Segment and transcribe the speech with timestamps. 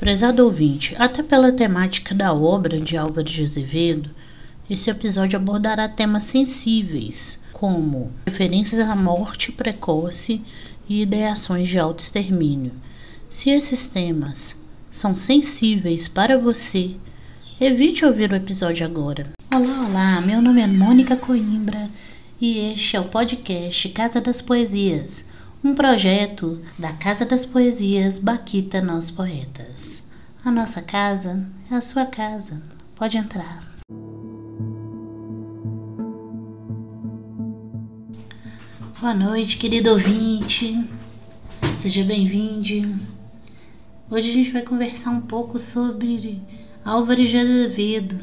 [0.00, 4.08] Prezado ouvinte, até pela temática da obra de Álvares de Azevedo,
[4.70, 10.40] esse episódio abordará temas sensíveis, como referências à morte precoce
[10.88, 12.72] e ideações de autoextermínio.
[13.28, 14.56] Se esses temas
[14.90, 16.92] são sensíveis para você,
[17.60, 19.26] evite ouvir o episódio agora.
[19.54, 21.90] Olá, olá, meu nome é Mônica Coimbra
[22.40, 25.26] e este é o podcast Casa das Poesias
[25.62, 29.89] um projeto da Casa das Poesias Baquita Nós Poetas.
[30.42, 32.62] A nossa casa é a sua casa.
[32.96, 33.62] Pode entrar.
[38.98, 40.82] Boa noite, querido ouvinte.
[41.78, 42.98] Seja bem-vindo.
[44.10, 46.40] Hoje a gente vai conversar um pouco sobre
[46.82, 48.18] Álvares de Azevedo,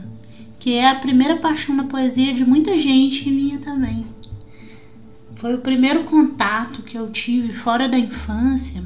[0.59, 4.07] que é a primeira paixão na poesia de muita gente e minha também.
[5.35, 8.83] Foi o primeiro contato que eu tive fora da infância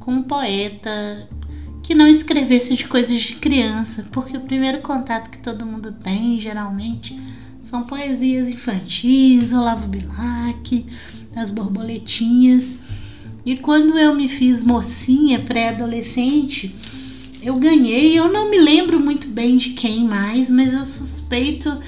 [0.00, 1.28] com um poeta
[1.86, 6.36] que não escrevesse de coisas de criança, porque o primeiro contato que todo mundo tem,
[6.36, 7.16] geralmente,
[7.60, 10.84] são poesias infantis, Olavo Bilac,
[11.36, 12.76] as borboletinhas.
[13.44, 16.74] E quando eu me fiz mocinha, pré-adolescente,
[17.40, 21.78] eu ganhei, eu não me lembro muito bem de quem mais, mas eu suspeito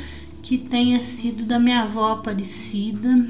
[0.40, 3.26] que tenha sido da minha avó Aparecida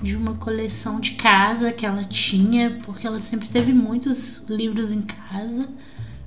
[0.00, 5.02] de uma coleção de casa que ela tinha, porque ela sempre teve muitos livros em
[5.02, 5.68] casa,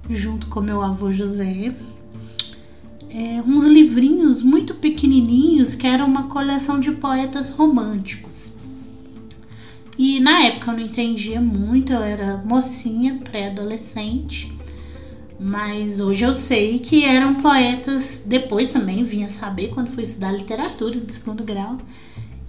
[0.09, 1.73] junto com meu avô José.
[3.09, 8.53] É, uns livrinhos muito pequenininhos que eram uma coleção de poetas românticos.
[9.97, 14.51] E na época eu não entendia muito, eu era mocinha, pré-adolescente,
[15.39, 18.21] mas hoje eu sei que eram poetas.
[18.25, 21.77] Depois também vinha saber quando fui estudar literatura de segundo grau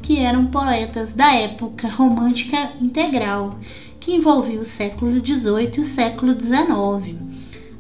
[0.03, 3.59] que eram poetas da época romântica integral,
[4.01, 7.17] que envolvia o século XVIII e o século XIX.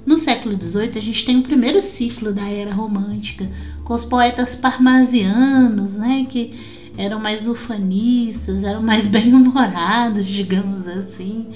[0.06, 3.48] No século XVIII, a gente tem o primeiro ciclo da era romântica,
[3.84, 6.54] com os poetas parnasianos, né, que
[6.96, 11.48] eram mais ufanistas, eram mais bem-humorados, digamos assim,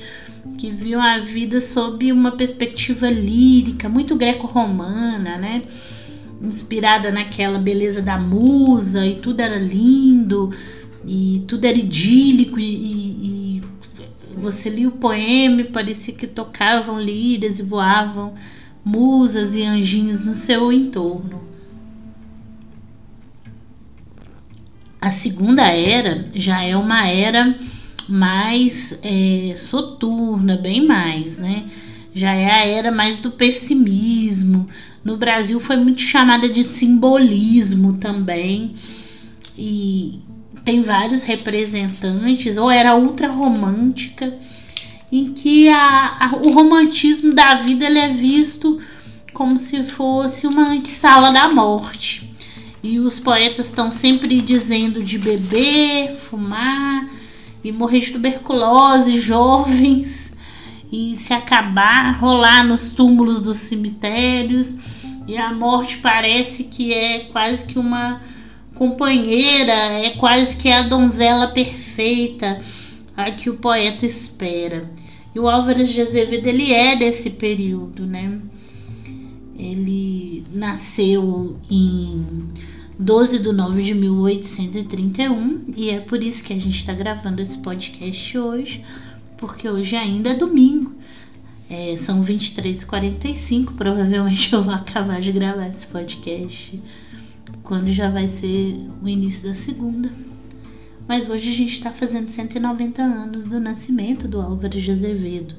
[0.59, 5.63] que viam a vida sob uma perspectiva lírica, muito greco-romana, né?
[6.43, 10.51] Inspirada naquela beleza da musa e tudo era lindo
[11.07, 13.63] e tudo era idílico e, e, e
[14.37, 18.35] você lia o poema e parecia que tocavam lírias e voavam
[18.85, 21.43] musas e anjinhos no seu entorno.
[25.01, 27.57] A segunda era já é uma era
[28.09, 31.67] mais é, soturna, bem mais, né?
[32.15, 34.69] Já é a era mais do pessimismo,
[35.07, 38.75] no Brasil foi muito chamada de simbolismo também.
[39.57, 40.19] E
[40.65, 44.37] tem vários representantes, ou era ultra romântica,
[45.13, 48.81] em que a, a, o romantismo da vida ele é visto
[49.33, 52.29] como se fosse uma antessala da morte.
[52.83, 57.09] E os poetas estão sempre dizendo de beber, fumar
[57.63, 60.35] e morrer de tuberculose, jovens,
[60.91, 64.77] e se acabar, rolar nos túmulos dos cemitérios.
[65.27, 68.21] E a morte parece que é quase que uma
[68.75, 72.61] companheira, é quase que a donzela perfeita
[73.17, 74.89] a que o poeta espera.
[75.35, 78.39] E o Álvares de Azevedo ele é desse período, né?
[79.59, 82.49] Ele nasceu em
[82.99, 87.59] 12 de nove de 1831 e é por isso que a gente está gravando esse
[87.59, 88.85] podcast hoje,
[89.37, 90.96] porque hoje ainda é domingo.
[91.69, 96.81] É, são 23h45, provavelmente eu vou acabar de gravar esse podcast
[97.63, 100.11] quando já vai ser o início da segunda.
[101.09, 105.55] Mas hoje a gente está fazendo 190 anos do nascimento do Álvares de Azevedo,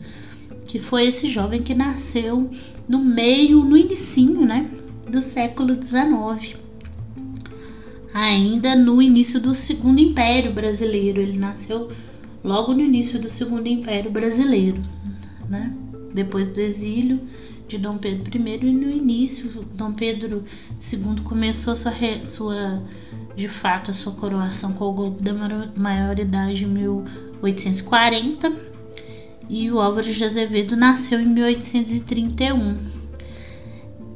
[0.66, 2.50] que foi esse jovem que nasceu
[2.88, 4.70] no meio, no inicinho, né,
[5.10, 6.58] do século XIX.
[8.14, 11.92] Ainda no início do Segundo Império Brasileiro, ele nasceu
[12.44, 14.82] logo no início do Segundo Império Brasileiro,
[15.50, 15.74] né?
[16.18, 17.20] Depois do exílio
[17.68, 20.44] de Dom Pedro I e no início Dom Pedro
[20.82, 21.94] II começou sua,
[22.24, 22.82] sua
[23.36, 25.32] de fato a sua coroação com o golpe da
[25.76, 28.52] maioridade em 1840
[29.48, 32.78] e o Álvares de Azevedo nasceu em 1831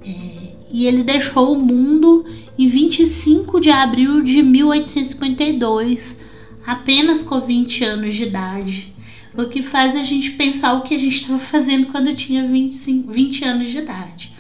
[0.04, 2.26] é, e ele deixou o mundo
[2.58, 6.18] em 25 de abril de 1852
[6.66, 8.91] apenas com 20 anos de idade
[9.36, 13.12] o que faz a gente pensar o que a gente estava fazendo quando tinha 25,
[13.12, 14.34] 20 anos de idade.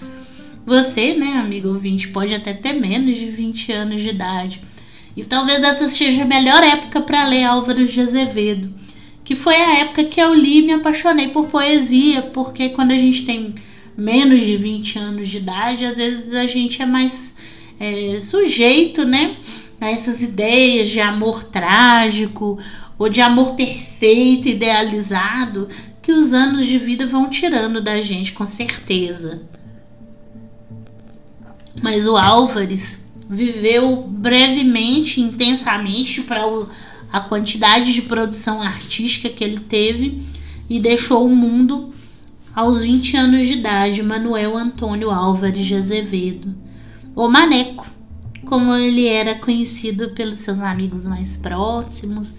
[0.65, 4.61] Você, né, amigo ouvinte, pode até ter menos de 20 anos de idade.
[5.15, 8.73] E talvez essa seja a melhor época para ler Álvaro de Azevedo,
[9.23, 12.97] que foi a época que eu li e me apaixonei por poesia, porque quando a
[12.97, 13.55] gente tem
[13.97, 17.35] menos de 20 anos de idade, às vezes a gente é mais
[17.79, 19.35] é, sujeito, né?
[19.79, 22.59] A essas ideias de amor trágico
[23.01, 25.67] ou de amor perfeito, idealizado,
[26.03, 29.41] que os anos de vida vão tirando da gente, com certeza.
[31.81, 36.43] Mas o Álvares viveu brevemente, intensamente, para
[37.11, 40.21] a quantidade de produção artística que ele teve
[40.69, 41.91] e deixou o mundo
[42.53, 46.53] aos 20 anos de idade, Manuel Antônio Álvares de Azevedo,
[47.15, 47.89] o Maneco,
[48.45, 52.35] como ele era conhecido pelos seus amigos mais próximos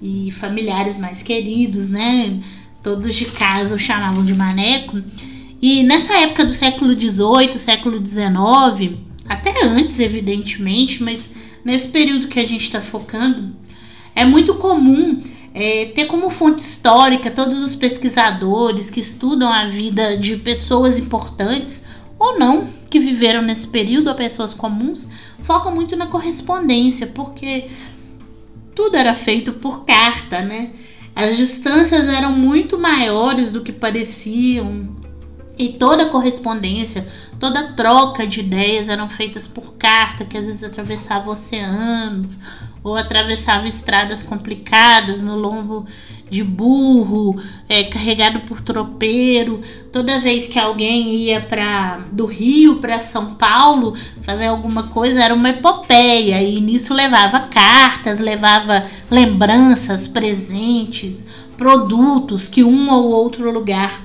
[0.00, 2.38] e familiares mais queridos, né?
[2.82, 5.02] Todos de casa o chamavam de Maneco.
[5.60, 8.98] E nessa época do século XVIII, século XIX,
[9.28, 11.28] até antes, evidentemente, mas
[11.64, 13.56] nesse período que a gente está focando,
[14.14, 15.20] é muito comum
[15.52, 21.82] é, ter como fonte histórica todos os pesquisadores que estudam a vida de pessoas importantes
[22.18, 25.08] ou não que viveram nesse período, ou pessoas comuns,
[25.42, 27.66] focam muito na correspondência, porque
[28.78, 30.70] tudo era feito por carta, né?
[31.12, 34.96] As distâncias eram muito maiores do que pareciam
[35.58, 37.04] e toda correspondência,
[37.40, 42.38] toda troca de ideias eram feitas por carta, que às vezes atravessava oceanos
[42.88, 45.86] ou atravessava estradas complicadas no lombo
[46.30, 49.60] de burro, é, carregado por tropeiro.
[49.92, 55.34] Toda vez que alguém ia para do Rio para São Paulo fazer alguma coisa era
[55.34, 61.26] uma epopeia e nisso levava cartas, levava lembranças, presentes,
[61.56, 64.02] produtos que um ou outro lugar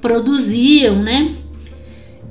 [0.00, 1.34] produziam, né?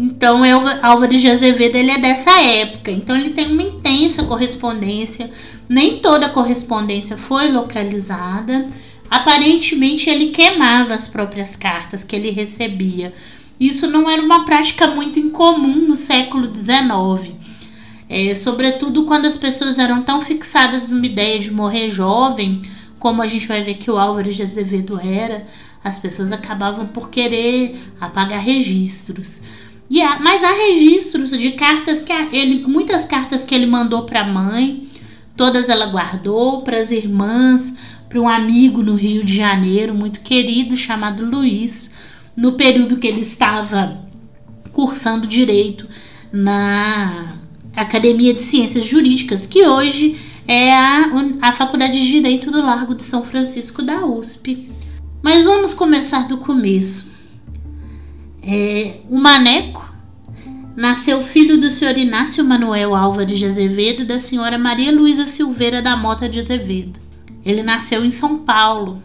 [0.01, 0.41] Então,
[0.81, 2.89] Álvares de Azevedo ele é dessa época.
[2.89, 5.29] Então, ele tem uma intensa correspondência.
[5.69, 8.67] Nem toda a correspondência foi localizada.
[9.07, 13.13] Aparentemente, ele queimava as próprias cartas que ele recebia.
[13.59, 17.35] Isso não era uma prática muito incomum no século XIX.
[18.09, 22.63] É, sobretudo quando as pessoas eram tão fixadas numa ideia de morrer jovem,
[22.97, 25.45] como a gente vai ver que o Álvares de Azevedo era,
[25.83, 29.41] as pessoas acabavam por querer apagar registros.
[29.91, 34.21] E há, mas há registros de cartas que ele, muitas cartas que ele mandou para
[34.21, 34.87] a mãe,
[35.35, 37.73] todas ela guardou para as irmãs,
[38.07, 41.91] para um amigo no Rio de Janeiro muito querido chamado Luiz,
[42.37, 43.99] no período que ele estava
[44.71, 45.85] cursando direito
[46.31, 47.35] na
[47.75, 50.17] Academia de Ciências Jurídicas, que hoje
[50.47, 51.03] é a,
[51.41, 54.69] a Faculdade de Direito do Largo de São Francisco da USP.
[55.21, 57.10] Mas vamos começar do começo.
[58.43, 59.89] É, o Maneco
[60.75, 65.81] nasceu filho do senhor Inácio Manuel Álvares de Azevedo e da senhora Maria Luísa Silveira
[65.81, 66.99] da Mota de Azevedo.
[67.45, 69.01] Ele nasceu em São Paulo,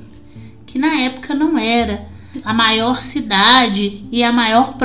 [0.65, 2.07] que na época não era
[2.45, 4.77] a maior cidade e a maior,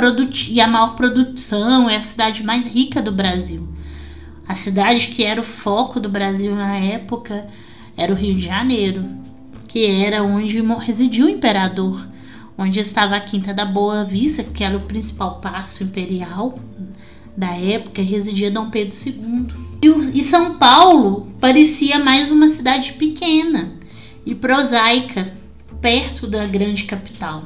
[0.48, 3.68] e a maior produção, é a cidade mais rica do Brasil.
[4.46, 7.46] A cidade que era o foco do Brasil na época
[7.96, 9.22] era o Rio de Janeiro
[9.72, 12.06] que era onde residia o imperador,
[12.56, 16.58] onde estava a Quinta da Boa Vista, que era o principal passo imperial
[17.36, 19.46] da época, residia Dom Pedro II.
[19.82, 23.72] E, e São Paulo parecia mais uma cidade pequena
[24.24, 25.32] e prosaica,
[25.80, 27.44] perto da grande capital.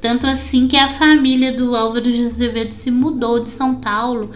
[0.00, 4.30] Tanto assim que a família do Álvaro de Azevedo se mudou de São Paulo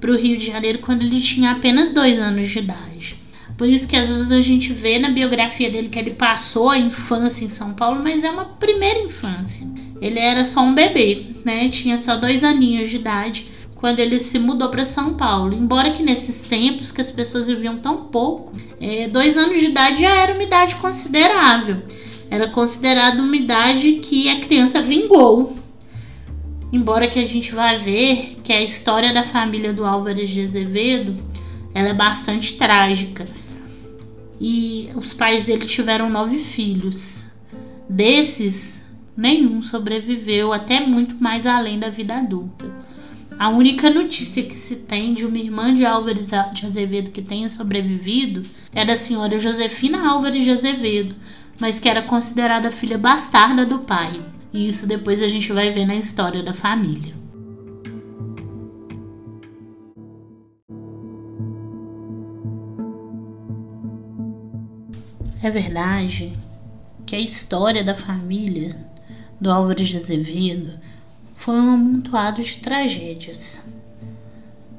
[0.00, 3.21] para o Rio de Janeiro quando ele tinha apenas dois anos de idade.
[3.56, 6.78] Por isso que às vezes a gente vê na biografia dele que ele passou a
[6.78, 9.66] infância em São Paulo, mas é uma primeira infância.
[10.00, 11.68] Ele era só um bebê, né?
[11.68, 15.54] Tinha só dois aninhos de idade quando ele se mudou para São Paulo.
[15.54, 20.00] Embora que nesses tempos que as pessoas viviam tão pouco, é, dois anos de idade
[20.00, 21.82] já era uma idade considerável.
[22.30, 25.56] Era considerado uma idade que a criança vingou.
[26.72, 31.16] Embora que a gente vá ver que a história da família do Álvares de Azevedo
[31.74, 33.26] ela é bastante trágica
[34.44, 37.24] e os pais dele tiveram nove filhos.
[37.88, 38.82] Desses,
[39.16, 42.68] nenhum sobreviveu até muito mais além da vida adulta.
[43.38, 47.48] A única notícia que se tem de uma irmã de Álvares de Azevedo que tenha
[47.48, 48.42] sobrevivido
[48.74, 51.14] é da senhora Josefina Álvares de Azevedo,
[51.60, 54.20] mas que era considerada filha bastarda do pai.
[54.52, 57.21] E isso depois a gente vai ver na história da família.
[65.42, 66.32] É verdade
[67.04, 68.76] que a história da família
[69.40, 70.78] do Álvares de Azevedo
[71.34, 73.58] foi um amontoado de tragédias.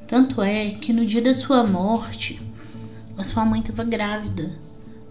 [0.08, 2.40] Tanto é que no dia da sua morte,
[3.18, 4.58] a sua mãe estava grávida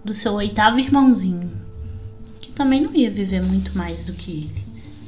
[0.03, 1.51] do seu oitavo irmãozinho,
[2.41, 4.63] que também não ia viver muito mais do que ele.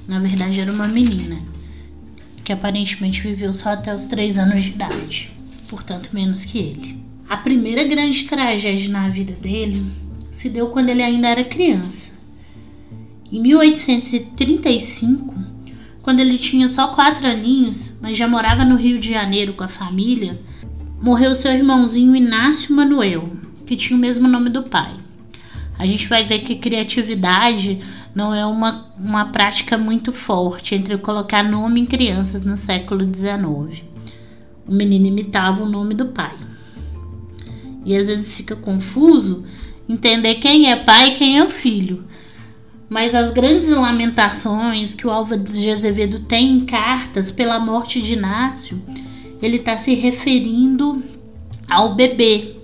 [0.08, 1.42] Na verdade, era uma menina
[2.44, 5.32] que aparentemente viveu só até os 3 anos de idade,
[5.68, 7.04] portanto menos que ele.
[7.28, 10.05] A primeira grande tragédia na vida dele
[10.36, 12.12] se deu quando ele ainda era criança.
[13.32, 15.34] Em 1835,
[16.02, 19.70] quando ele tinha só quatro aninhos, mas já morava no Rio de Janeiro com a
[19.70, 20.38] família,
[21.02, 23.32] morreu seu irmãozinho Inácio Manuel,
[23.66, 24.94] que tinha o mesmo nome do pai.
[25.80, 27.80] A gente vai ver que criatividade
[28.14, 33.84] não é uma, uma prática muito forte entre colocar nome em crianças no século XIX.
[34.68, 36.36] O menino imitava o nome do pai.
[37.86, 39.46] E às vezes fica confuso
[39.88, 42.04] entender quem é pai e quem é o filho.
[42.90, 48.14] Mas as grandes lamentações que o Álvares de Azevedo tem em cartas pela morte de
[48.14, 48.82] Inácio,
[49.42, 51.04] ele está se referindo
[51.70, 52.56] ao bebê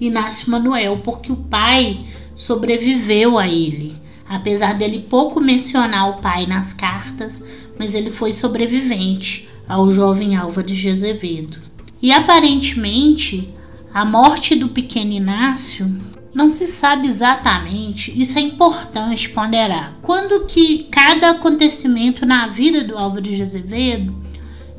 [0.00, 2.00] Inácio Manuel, porque o pai
[2.34, 3.94] sobreviveu a ele.
[4.28, 7.42] Apesar dele pouco mencionar o pai nas cartas,
[7.78, 11.58] mas ele foi sobrevivente ao jovem Álvares de Azevedo.
[12.00, 13.52] E aparentemente,
[13.92, 15.90] a morte do pequeno Inácio
[16.32, 19.94] não se sabe exatamente, isso é importante ponderar.
[20.02, 24.14] Quando que cada acontecimento na vida do Álvares de Azevedo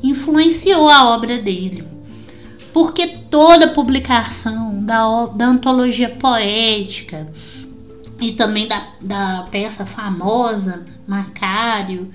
[0.02, 1.84] influenciou a obra dele.
[2.72, 7.26] Porque toda publicação da, da antologia poética,
[8.22, 12.10] e também da, da peça famosa, Macário.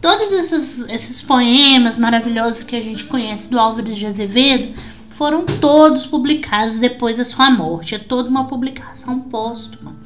[0.00, 4.74] Todos esses, esses poemas maravilhosos que a gente conhece do Álvares de Azevedo
[5.18, 7.96] foram todos publicados depois da sua morte.
[7.96, 9.96] É toda uma publicação póstuma,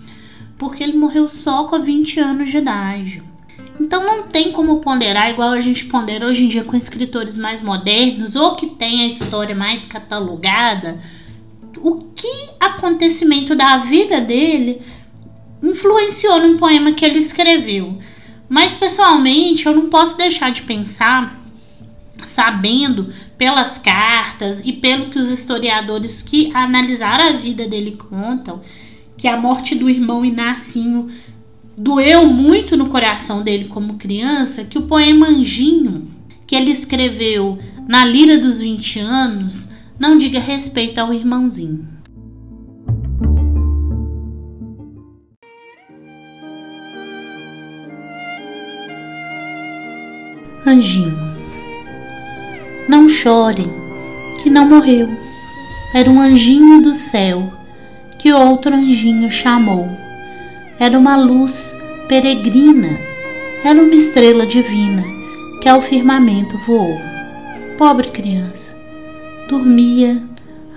[0.57, 3.23] porque ele morreu só com 20 anos de idade.
[3.79, 7.61] Então não tem como ponderar igual a gente pondera hoje em dia com escritores mais
[7.61, 10.99] modernos ou que tem a história mais catalogada.
[11.77, 14.81] O que acontecimento da vida dele
[15.63, 17.99] influenciou num poema que ele escreveu.
[18.49, 21.39] Mas pessoalmente eu não posso deixar de pensar,
[22.27, 28.63] sabendo pelas cartas e pelo que os historiadores que analisaram a vida dele contam,
[29.17, 31.09] que a morte do irmão Inacinho
[31.77, 36.07] doeu muito no coração dele como criança, que o poema Anjinho,
[36.47, 37.59] que ele escreveu
[37.89, 39.67] na Lira dos 20 anos,
[39.99, 41.89] não diga respeito ao irmãozinho.
[50.65, 51.22] Anjinho.
[52.93, 53.73] Não chorem,
[54.43, 55.09] que não morreu.
[55.95, 57.51] Era um anjinho do céu
[58.19, 59.89] que outro anjinho chamou.
[60.79, 61.75] Era uma luz
[62.07, 62.99] peregrina,
[63.65, 65.03] era uma estrela divina
[65.63, 67.01] que ao firmamento voou.
[67.79, 68.77] Pobre criança,
[69.49, 70.23] dormia,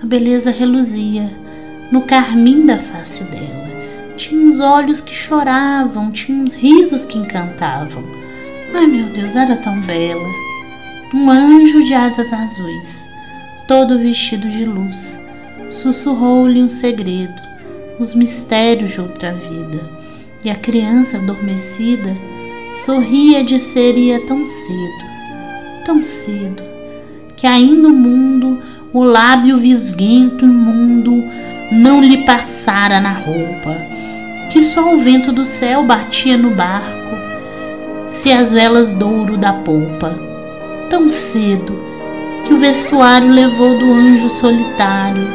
[0.02, 1.30] a beleza reluzia
[1.92, 3.68] no carmim da face dela.
[4.16, 8.02] Tinha uns olhos que choravam, tinha uns risos que encantavam
[8.74, 10.45] Ai meu Deus, era tão bela.
[11.14, 13.08] Um anjo de asas azuis,
[13.68, 15.18] todo vestido de luz,
[15.70, 17.40] sussurrou-lhe um segredo,
[17.98, 19.88] os mistérios de outra vida.
[20.42, 22.16] E a criança adormecida
[22.84, 25.04] sorria de seria tão cedo,
[25.84, 26.62] tão cedo,
[27.36, 28.60] que ainda o mundo,
[28.92, 31.22] o lábio visguento imundo,
[31.70, 33.76] não lhe passara na roupa,
[34.50, 36.96] que só o vento do céu batia no barco
[38.08, 40.35] se as velas douro da polpa,
[40.88, 41.78] tão cedo
[42.46, 45.26] que o vestuário levou do anjo solitário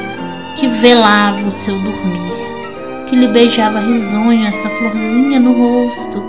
[0.57, 2.31] que velava o seu dormir,
[3.09, 6.23] que lhe beijava risonho essa florzinha no rosto,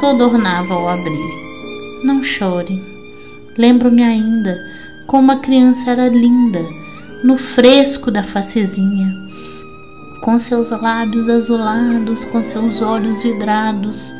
[0.00, 1.44] todo ornava ao abrir.
[2.04, 2.80] Não chore,
[3.56, 4.56] lembro-me ainda
[5.06, 6.64] como a criança era linda,
[7.22, 9.12] no fresco da facezinha,
[10.20, 14.14] com seus lábios azulados, com seus olhos vidrados,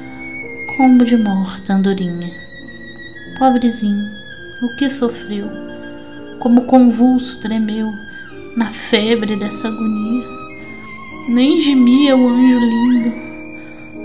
[0.77, 2.31] como de morta andorinha.
[3.39, 4.05] Pobrezinho,
[4.63, 5.47] o que sofreu,
[6.39, 7.93] como convulso tremeu
[8.57, 10.25] na febre dessa agonia.
[11.29, 13.13] Nem gemia o anjo lindo,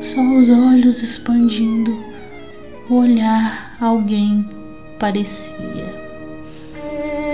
[0.02, 1.98] só os olhos expandindo,
[2.90, 4.48] o olhar alguém
[4.98, 5.94] parecia.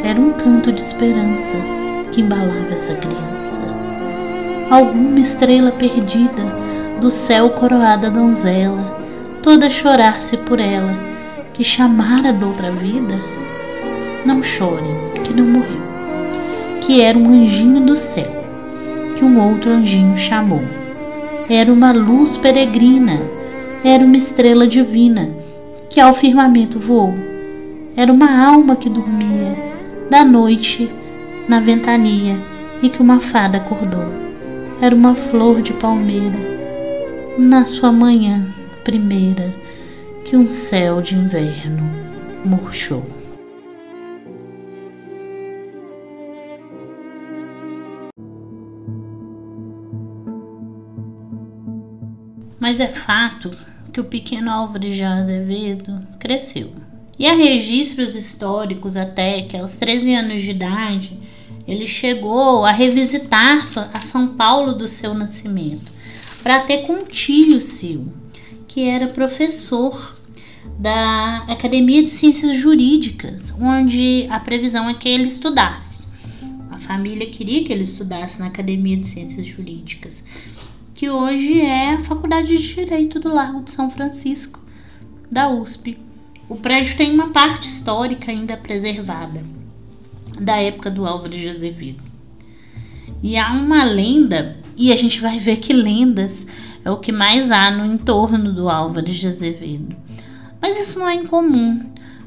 [0.03, 1.53] Era um canto de esperança
[2.12, 3.60] que embalava essa criança.
[4.69, 6.43] Alguma estrela perdida
[7.00, 9.05] do céu coroada donzela
[9.45, 10.91] toda chorar-se por ela,
[11.55, 13.15] que chamara de outra vida?
[14.25, 14.93] Não chorem,
[15.24, 15.81] que não morreu,
[16.81, 18.29] que era um anjinho do céu,
[19.17, 20.62] que um outro anjinho chamou.
[21.50, 23.21] Era uma luz peregrina,
[23.85, 25.29] era uma estrela divina,
[25.89, 27.13] que ao firmamento voou.
[27.95, 29.55] Era uma alma que dormia,
[30.09, 30.91] da noite,
[31.47, 32.38] na ventania,
[32.83, 34.12] e que uma fada acordou.
[34.81, 36.38] Era uma flor de palmeira,
[37.38, 38.45] na sua manhã
[38.83, 39.64] primeira
[40.25, 41.84] que um céu de inverno
[42.44, 43.05] murchou.
[52.60, 53.55] Mas é fato
[53.94, 56.74] que o pequeno Álvares de Azevedo cresceu.
[57.20, 61.20] E há registros históricos até que aos 13 anos de idade
[61.67, 63.63] ele chegou a revisitar
[63.94, 65.91] a São Paulo do seu nascimento
[66.41, 68.08] para ter com um tio seu,
[68.67, 70.14] que era professor
[70.79, 76.03] da Academia de Ciências Jurídicas, onde a previsão é que ele estudasse.
[76.69, 80.24] A família queria que ele estudasse na Academia de Ciências Jurídicas,
[80.93, 84.60] que hoje é a Faculdade de Direito do Largo de São Francisco,
[85.31, 85.98] da USP.
[86.48, 89.43] O prédio tem uma parte histórica ainda preservada,
[90.39, 92.03] da época do Álvaro de Azevedo.
[93.24, 96.45] E há uma lenda, e a gente vai ver que lendas
[96.84, 99.95] é o que mais há no entorno do Álvaro de Azevedo.
[100.62, 101.79] Mas isso não é incomum,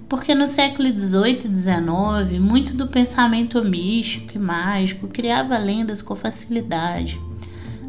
[0.08, 6.16] porque no século XVIII e XIX, muito do pensamento místico e mágico criava lendas com
[6.16, 7.20] facilidade.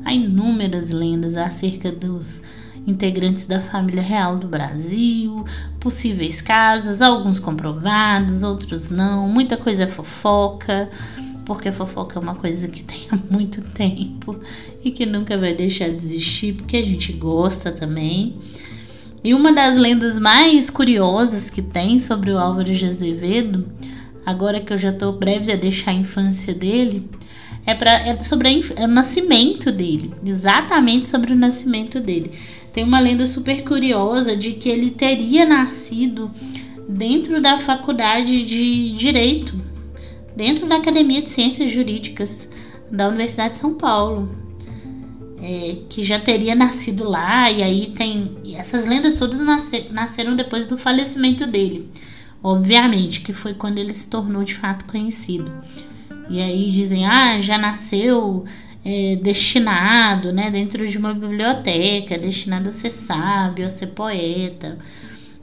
[0.04, 2.42] Há inúmeras lendas acerca dos
[2.88, 5.46] integrantes da família real do Brasil,
[5.80, 10.90] possíveis casos, alguns comprovados, outros não, muita coisa é fofoca,
[11.46, 14.40] porque fofoca é uma coisa que tem há muito tempo
[14.84, 18.38] e que nunca vai deixar de existir, porque a gente gosta também.
[19.24, 23.68] E uma das lendas mais curiosas que tem sobre o Álvaro de Azevedo,
[24.26, 27.10] agora que eu já estou breve a deixar a infância dele,
[27.66, 32.32] é, pra, é sobre a, é o nascimento dele, exatamente sobre o nascimento dele.
[32.72, 36.32] Tem uma lenda super curiosa de que ele teria nascido
[36.88, 39.54] dentro da faculdade de Direito,
[40.36, 42.48] dentro da Academia de Ciências Jurídicas
[42.90, 44.49] da Universidade de São Paulo.
[45.42, 48.38] É, que já teria nascido lá, e aí tem.
[48.44, 51.90] E essas lendas todas nasce, nasceram depois do falecimento dele.
[52.44, 55.52] Obviamente, que foi quando ele se tornou de fato conhecido.
[56.30, 58.46] E aí dizem, ah, já nasceu
[58.86, 64.78] é, destinado, né, dentro de uma biblioteca, destinado a ser sábio, a ser poeta.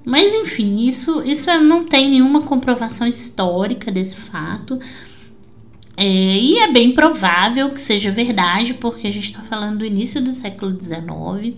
[0.04, 4.78] Mas enfim, isso, isso não tem nenhuma comprovação histórica desse fato.
[5.96, 10.22] É, e é bem provável que seja verdade, porque a gente está falando do início
[10.22, 11.56] do século XIX,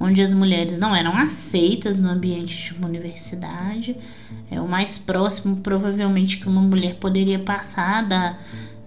[0.00, 3.94] onde as mulheres não eram aceitas no ambiente de uma universidade.
[4.50, 8.38] É o mais próximo, provavelmente, que uma mulher poderia passar da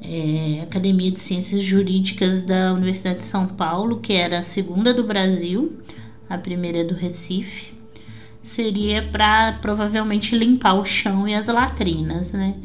[0.01, 5.03] é, Academia de Ciências Jurídicas da Universidade de São Paulo, que era a segunda do
[5.03, 5.77] Brasil,
[6.27, 7.73] a primeira do Recife,
[8.41, 12.55] seria para provavelmente limpar o chão e as latrinas, né?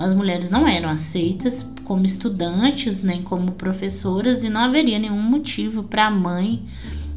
[0.00, 5.82] As mulheres não eram aceitas como estudantes nem como professoras e não haveria nenhum motivo
[5.82, 6.62] para a mãe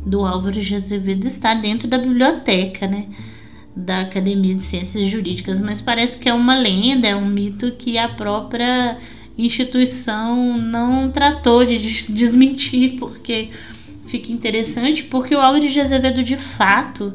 [0.05, 3.07] do Álvaro de Azevedo estar dentro da biblioteca, né?
[3.73, 7.97] Da Academia de Ciências Jurídicas, mas parece que é uma lenda, é um mito que
[7.97, 8.97] a própria
[9.37, 11.77] instituição não tratou de
[12.11, 13.51] desmentir, porque
[14.07, 17.13] fica interessante, porque o Álvaro de Azevedo de fato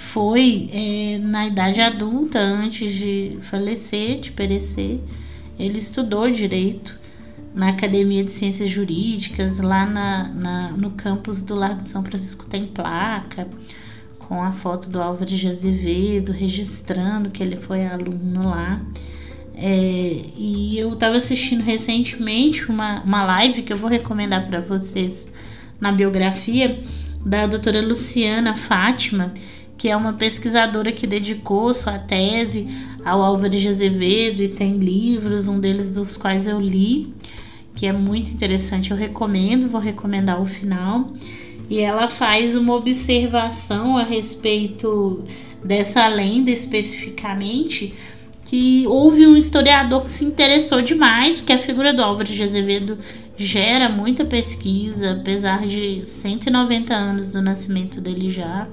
[0.00, 4.98] foi é, na idade adulta, antes de falecer, de perecer,
[5.58, 6.98] ele estudou direito
[7.54, 12.66] na Academia de Ciências Jurídicas, lá na, na, no campus do Largo São Francisco tem
[12.66, 13.46] placa
[14.18, 18.80] com a foto do Álvaro de Azevedo, registrando que ele foi aluno lá.
[19.54, 25.28] É, e eu estava assistindo recentemente uma, uma live que eu vou recomendar para vocês
[25.78, 26.80] na biografia
[27.24, 29.32] da doutora Luciana Fátima,
[29.80, 32.68] que é uma pesquisadora que dedicou sua tese
[33.02, 37.14] ao Álvaro de Azevedo e tem livros, um deles dos quais eu li,
[37.74, 41.14] que é muito interessante, eu recomendo, vou recomendar o final.
[41.70, 45.24] E ela faz uma observação a respeito
[45.64, 47.94] dessa lenda especificamente,
[48.44, 52.98] que houve um historiador que se interessou demais, porque a figura do Álvaro de Azevedo
[53.34, 58.68] gera muita pesquisa, apesar de 190 anos do nascimento dele já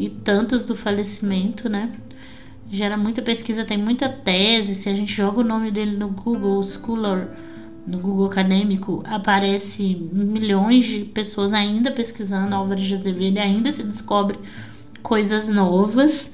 [0.00, 1.92] e tantos do falecimento, né?
[2.70, 4.74] Gera muita pesquisa, tem muita tese.
[4.74, 7.28] Se a gente joga o nome dele no Google Scholar,
[7.86, 13.82] no Google acadêmico, aparece milhões de pessoas ainda pesquisando Álvaro de Azevedo e ainda se
[13.82, 14.38] descobre
[15.02, 16.30] coisas novas.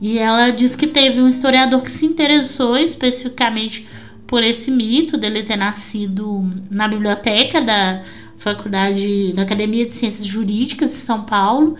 [0.00, 3.86] E ela diz que teve um historiador que se interessou especificamente
[4.26, 8.02] por esse mito dele ter nascido na biblioteca da
[8.38, 11.76] Faculdade da Academia de Ciências Jurídicas de São Paulo.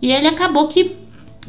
[0.00, 0.96] E ele acabou que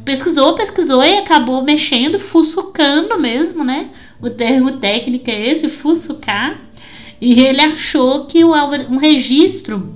[0.05, 3.89] pesquisou, pesquisou e acabou mexendo, fuçucando mesmo, né?
[4.21, 6.59] O termo técnico é esse, fuçucar.
[7.19, 9.95] E ele achou que o Álvaro, um registro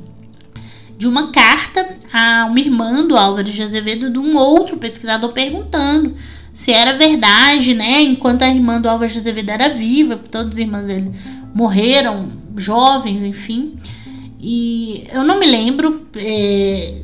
[0.98, 6.16] de uma carta a uma irmã do Álvaro de Azevedo de um outro pesquisador perguntando
[6.54, 8.02] se era verdade, né?
[8.02, 11.12] Enquanto a irmã do Álvares de Azevedo era viva, todas as irmãs dele
[11.54, 13.74] morreram jovens, enfim.
[14.42, 16.96] E eu não me lembro é,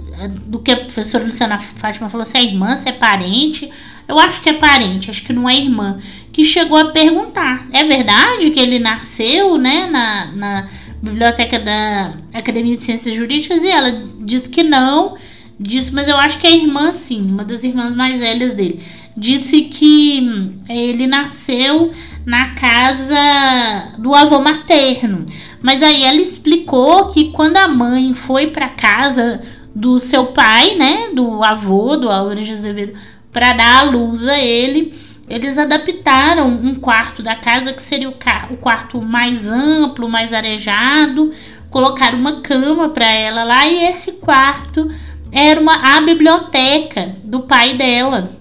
[0.48, 3.70] do que a professora Luciana Fátima falou, se é irmã, se é parente.
[4.08, 6.00] Eu acho que é parente, acho que não é irmã.
[6.34, 10.68] Que chegou a perguntar: é verdade que ele nasceu, né, na, na
[11.02, 13.62] biblioteca da Academia de Ciências Jurídicas?
[13.62, 15.16] E ela disse que não,
[15.60, 18.82] disse, mas eu acho que é irmã, sim, uma das irmãs mais velhas dele.
[19.16, 21.92] Disse que hum, ele nasceu
[22.26, 25.26] na casa do avô materno.
[25.68, 29.44] Mas aí ela explicou que quando a mãe foi para casa
[29.76, 32.98] do seu pai, né, do avô do Álvaro de Azevedo,
[33.34, 34.94] para dar a luz a ele,
[35.30, 41.34] eles adaptaram um quarto da casa que seria o, o quarto mais amplo, mais arejado,
[41.70, 44.90] colocaram uma cama para ela lá e esse quarto
[45.34, 48.32] era uma a biblioteca do pai dela.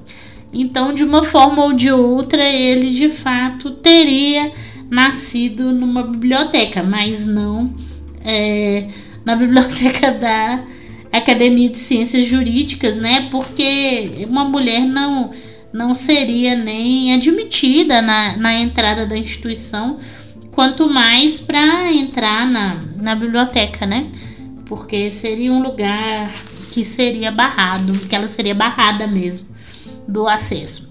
[0.52, 4.52] Então, de uma forma ou de outra, ele de fato teria
[4.90, 7.75] nascido numa biblioteca, mas não
[8.25, 8.88] é,
[9.25, 10.64] na biblioteca da
[11.12, 13.29] Academia de Ciências Jurídicas, né?
[13.31, 15.31] Porque uma mulher não,
[15.72, 19.99] não seria nem admitida na, na entrada da instituição,
[20.51, 24.11] quanto mais para entrar na, na biblioteca, né?
[24.66, 26.33] Porque seria um lugar
[26.72, 29.46] que seria barrado, que ela seria barrada mesmo
[30.09, 30.86] do acesso.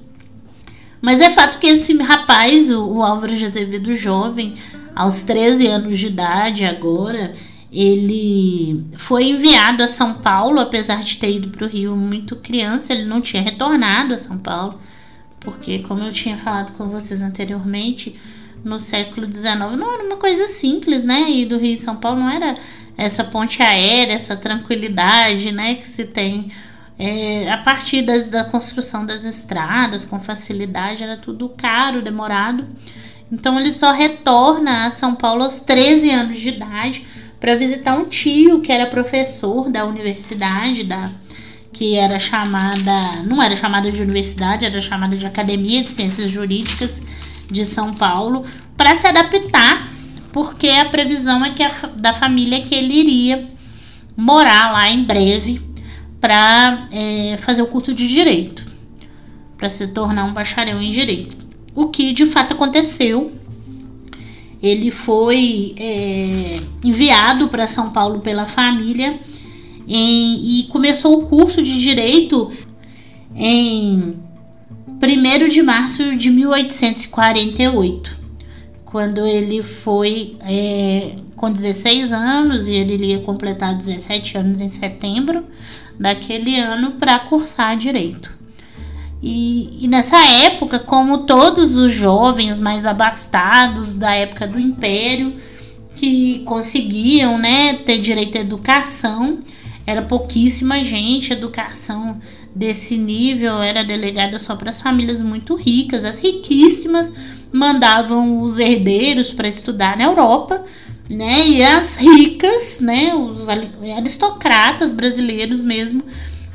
[1.05, 4.55] Mas é fato que esse rapaz, o, o Álvaro de Azevedo jovem,
[4.95, 7.31] aos 13 anos de idade agora,
[7.71, 12.91] ele foi enviado a São Paulo, apesar de ter ido para o Rio muito criança,
[12.91, 14.81] ele não tinha retornado a São Paulo,
[15.41, 18.19] porque, como eu tinha falado com vocês anteriormente,
[18.63, 21.29] no século XIX não era uma coisa simples, né?
[21.29, 22.57] Ir do Rio e São Paulo não era
[22.97, 25.75] essa ponte aérea, essa tranquilidade, né?
[25.75, 26.51] Que se tem
[26.97, 32.65] é, a partir das, da construção das estradas com facilidade, era tudo caro, demorado.
[33.31, 37.05] Então ele só retorna a São Paulo aos 13 anos de idade
[37.39, 41.09] para visitar um tio que era professor da universidade, da
[41.73, 47.01] que era chamada, não era chamada de universidade, era chamada de Academia de Ciências Jurídicas
[47.51, 48.45] de São Paulo,
[48.77, 49.91] para se adaptar,
[50.31, 53.47] porque a previsão é que a, da família que ele iria
[54.15, 55.61] morar lá em breve
[56.25, 58.65] para é, fazer o curso de direito,
[59.55, 61.37] para se tornar um bacharel em direito.
[61.75, 63.31] O que de fato aconteceu
[64.59, 69.13] ele foi é, enviado para São Paulo pela família
[69.87, 72.51] em, e começou o curso de direito
[73.35, 74.15] em
[74.99, 78.17] 1 de março de 1848,
[78.83, 85.45] quando ele foi é, com 16 anos e ele ia completar 17 anos em setembro
[85.99, 88.33] daquele ano para cursar direito.
[89.21, 95.35] E, e, nessa época, como todos os jovens mais abastados da época do Império,
[95.95, 99.39] que conseguiam né, ter direito à educação,
[99.87, 102.19] era pouquíssima gente, educação
[102.53, 106.05] desse nível era delegada só para as famílias muito ricas.
[106.05, 107.11] As riquíssimas
[107.51, 110.63] mandavam os herdeiros para estudar na Europa,
[111.09, 111.47] né?
[111.47, 116.03] E as ricas, né, os aristocratas brasileiros mesmo,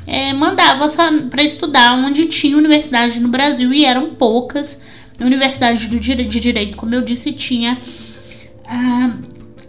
[0.05, 0.89] é, mandava
[1.29, 4.81] para estudar onde tinha universidade no Brasil e eram poucas.
[5.19, 7.77] Universidade do, de Direito, como eu disse, tinha
[8.65, 9.11] a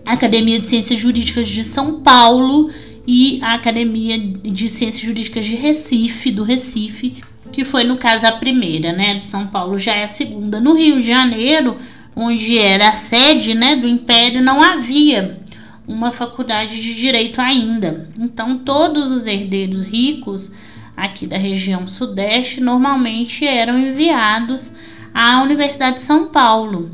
[0.07, 2.71] Academia de Ciências Jurídicas de São Paulo
[3.07, 7.17] e a Academia de Ciências Jurídicas de Recife, do Recife,
[7.53, 9.17] que foi no caso a primeira, né?
[9.17, 10.59] De São Paulo já é a segunda.
[10.59, 11.77] No Rio de Janeiro,
[12.15, 15.41] onde era a sede né, do Império, não havia
[15.87, 18.09] uma faculdade de direito ainda.
[18.19, 20.51] Então, todos os herdeiros ricos
[20.97, 24.73] aqui da região sudeste normalmente eram enviados
[25.13, 26.91] à Universidade de São Paulo.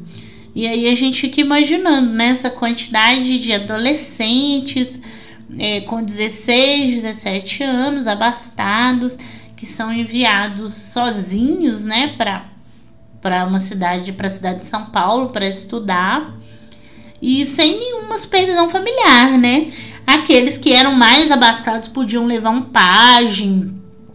[0.54, 5.00] E aí a gente fica imaginando né, quantidade de adolescentes
[5.58, 9.16] é, com 16, 17 anos, abastados,
[9.56, 12.46] que são enviados sozinhos, né, para
[13.20, 16.38] para uma cidade, para a cidade de São Paulo para estudar
[17.20, 19.72] e sem nenhuma supervisão familiar, né?
[20.06, 23.74] Aqueles que eram mais abastados podiam levar um pajem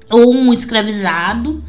[0.09, 1.63] ou um escravizado,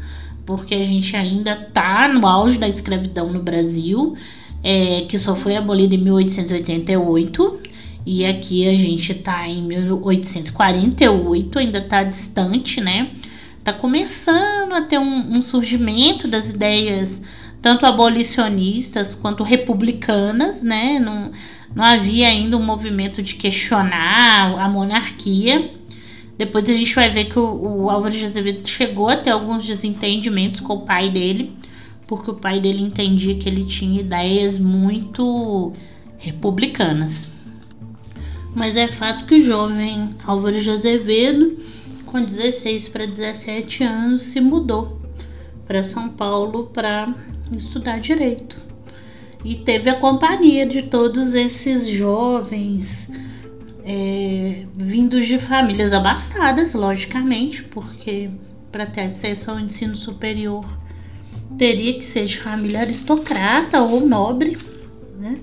[0.45, 4.15] porque a gente ainda tá no auge da escravidão no Brasil,
[4.63, 7.59] é, que só foi abolida em 1888.
[8.05, 13.09] E aqui a gente tá em 1848, ainda tá distante, né?
[13.65, 17.21] Tá começando a ter um, um surgimento das ideias
[17.63, 20.99] tanto abolicionistas quanto republicanas, né?
[20.99, 21.31] Não,
[21.73, 25.71] não havia ainda um movimento de questionar a monarquia,
[26.37, 29.65] Depois a gente vai ver que o, o Álvaro de Azevedo chegou a ter alguns
[29.65, 31.51] desentendimentos com o pai dele,
[32.05, 35.73] porque o pai dele entendia que ele tinha ideias muito
[36.19, 37.29] republicanas.
[38.53, 41.57] Mas é fato que o jovem Álvaro de Azevedo,
[42.15, 45.01] com 16 para 17 anos, se mudou
[45.67, 47.13] para São Paulo para
[47.51, 48.55] estudar direito.
[49.43, 53.11] E teve a companhia de todos esses jovens
[53.83, 58.29] é, vindos de famílias abastadas, logicamente, porque
[58.71, 60.65] para ter acesso ao ensino superior
[61.57, 64.57] teria que ser de família aristocrata ou nobre,
[65.19, 65.37] né?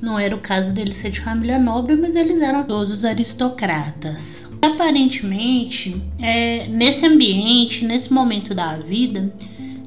[0.00, 4.51] Não era o caso dele ser de família nobre, mas eles eram todos aristocratas.
[4.62, 9.34] Aparentemente, é nesse ambiente, nesse momento da vida,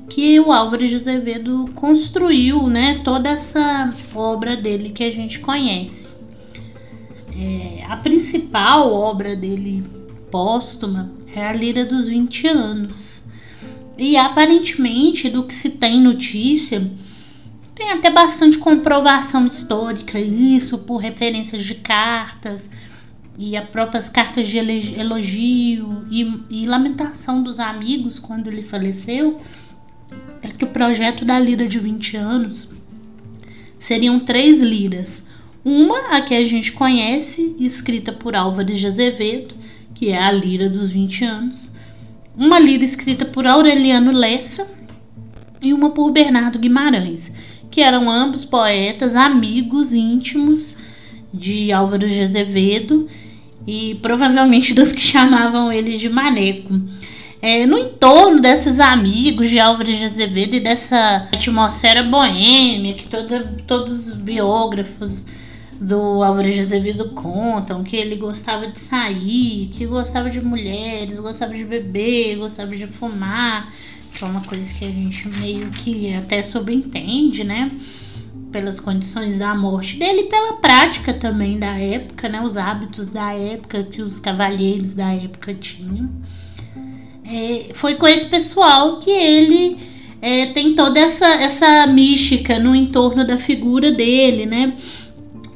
[0.09, 6.11] que o Álvaro de Azevedo construiu, né, toda essa obra dele que a gente conhece.
[7.33, 9.81] É, a principal obra dele
[10.29, 13.23] póstuma é a Lira dos 20 anos.
[13.97, 16.91] E aparentemente, do que se tem notícia,
[17.73, 22.69] tem até bastante comprovação histórica isso, por referências de cartas
[23.37, 29.41] e as próprias cartas de elogio e, e lamentação dos amigos quando ele faleceu,
[30.41, 32.69] é que o projeto da lira de 20 anos
[33.79, 35.23] seriam três liras.
[35.63, 39.55] Uma, a que a gente conhece, escrita por Álvares de Azevedo,
[39.93, 41.75] que é a lira dos 20 anos
[42.37, 44.67] uma lira escrita por Aureliano Lessa
[45.61, 47.31] e uma por Bernardo Guimarães,
[47.71, 50.75] que eram ambos poetas, amigos íntimos
[51.33, 53.07] de Álvaro de Azevedo
[53.67, 56.79] e provavelmente dos que chamavam ele de Maneco.
[57.41, 63.43] É, no entorno desses amigos de Álvaro de Azevedo e dessa atmosfera boêmia que toda,
[63.67, 65.25] todos os biógrafos
[65.79, 71.53] do Álvaro de Azevedo contam que ele gostava de sair, que gostava de mulheres, gostava
[71.53, 73.71] de beber, gostava de fumar,
[74.15, 77.69] que é uma coisa que a gente meio que até subentende, né?
[78.55, 82.39] Pelas condições da morte dele pela prática também da época, né?
[82.41, 86.09] Os hábitos da época que os cavalheiros da época tinham.
[87.25, 89.77] É, foi com esse pessoal que ele
[90.21, 94.73] é, tem toda essa, essa mística no entorno da figura dele, né?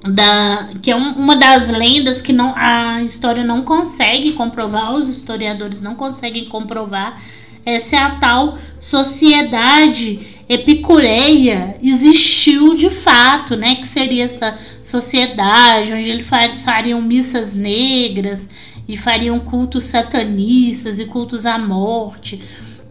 [0.03, 5.07] da que é um, uma das lendas que não a história não consegue comprovar, os
[5.07, 7.17] historiadores não conseguem comprovar.
[7.65, 13.75] Essa é a tal sociedade epicureia existiu de fato, né?
[13.75, 16.27] Que seria essa sociedade onde eles
[16.63, 18.49] fariam missas negras
[18.88, 22.41] e fariam cultos satanistas e cultos à morte.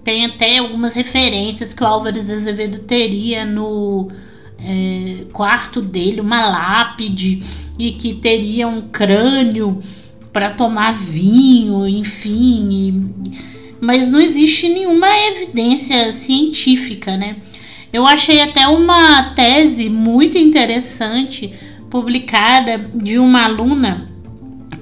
[0.04, 4.08] Tem até algumas referências que o Álvares de Azevedo teria no
[4.60, 7.42] é, quarto dele uma lápide
[7.76, 9.80] e que teria um crânio
[10.32, 12.70] para tomar vinho, enfim.
[12.70, 17.36] E, mas não existe nenhuma evidência científica, né?
[17.92, 21.52] Eu achei até uma tese muito interessante
[21.90, 24.08] publicada de uma aluna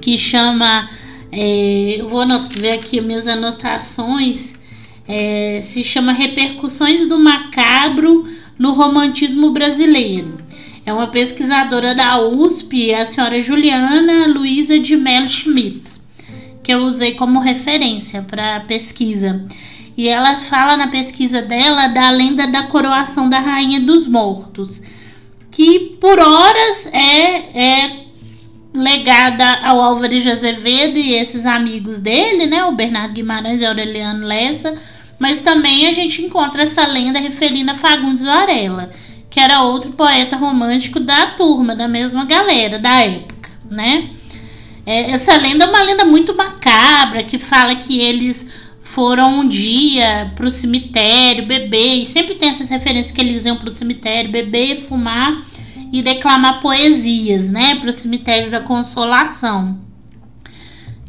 [0.01, 0.89] que chama.
[1.31, 4.53] É, eu vou ver aqui minhas anotações.
[5.07, 8.27] É, se chama Repercussões do Macabro
[8.59, 10.37] no romantismo brasileiro.
[10.85, 15.81] É uma pesquisadora da USP, a senhora Juliana Luiza de Mello Schmidt,
[16.67, 19.47] que eu usei como referência para pesquisa.
[19.95, 24.81] E ela fala na pesquisa dela da lenda da coroação da Rainha dos Mortos,
[25.49, 27.91] que por horas é, é
[28.73, 32.65] legada ao Álvares de Azevedo e esses amigos dele, né?
[32.65, 34.77] O Bernardo Guimarães e Aureliano Lessa
[35.17, 38.91] mas também a gente encontra essa lenda referindo a Fagundes Varela,
[39.29, 44.09] que era outro poeta romântico da turma, da mesma galera da época, né?
[44.87, 48.47] É, essa lenda é uma lenda muito macabra que fala que eles
[48.81, 53.73] foram um dia pro cemitério beber, e sempre tem essas referências que eles iam pro
[53.73, 55.45] cemitério beber, fumar
[55.91, 57.75] e declamar poesias, né?
[57.75, 59.85] Pro cemitério da Consolação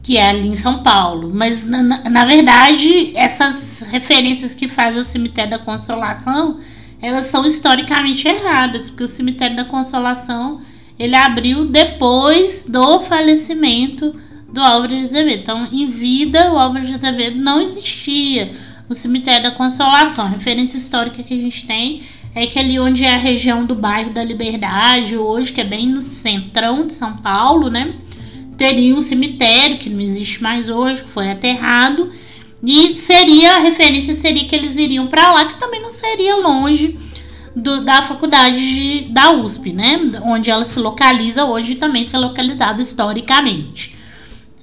[0.08, 1.30] que é ali em São Paulo.
[1.34, 6.60] Mas, na, na verdade, essas referências que faz o Cemitério da Consolação,
[7.02, 10.62] elas são historicamente erradas, porque o Cemitério da Consolação
[10.98, 14.14] ele abriu depois do falecimento
[14.52, 15.40] do Álvaro de Azevedo.
[15.42, 18.54] Então, em vida, o Álvaro de Azevedo não existia.
[18.88, 22.02] O Cemitério da Consolação, a referência histórica que a gente tem
[22.34, 25.86] é que ali onde é a região do bairro da Liberdade, hoje, que é bem
[25.86, 27.94] no centrão de São Paulo, né?
[28.58, 32.10] teria um cemitério que não existe mais hoje, que foi aterrado,
[32.62, 36.98] e seria a referência seria que eles iriam para lá, que também não seria longe
[37.62, 40.00] do, da faculdade de, da USP, né?
[40.22, 43.96] Onde ela se localiza hoje também se localizava historicamente.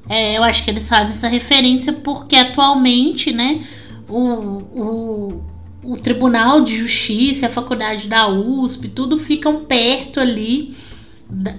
[0.08, 3.64] É, eu acho que eles fazem essa referência porque atualmente, né,
[4.08, 5.44] o, o,
[5.84, 10.76] o Tribunal de Justiça, a faculdade da USP, tudo ficam perto ali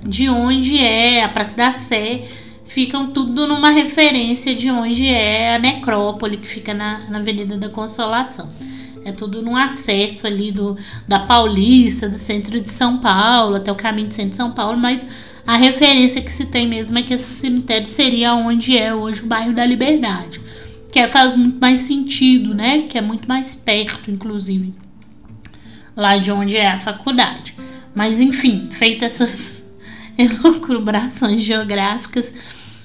[0.04, 2.24] de onde é a Praça da Sé,
[2.64, 7.68] ficam tudo numa referência de onde é a necrópole que fica na, na Avenida da
[7.68, 8.48] Consolação.
[9.06, 13.76] É tudo no acesso ali do, da Paulista, do centro de São Paulo, até o
[13.76, 15.06] caminho do centro de São Paulo, mas
[15.46, 19.26] a referência que se tem mesmo é que esse cemitério seria onde é hoje o
[19.26, 20.40] bairro da Liberdade.
[20.90, 22.82] Que é, faz muito mais sentido, né?
[22.88, 24.74] Que é muito mais perto, inclusive,
[25.94, 27.54] lá de onde é a faculdade.
[27.94, 29.64] Mas enfim, feitas essas
[30.18, 32.32] elucubrações geográficas,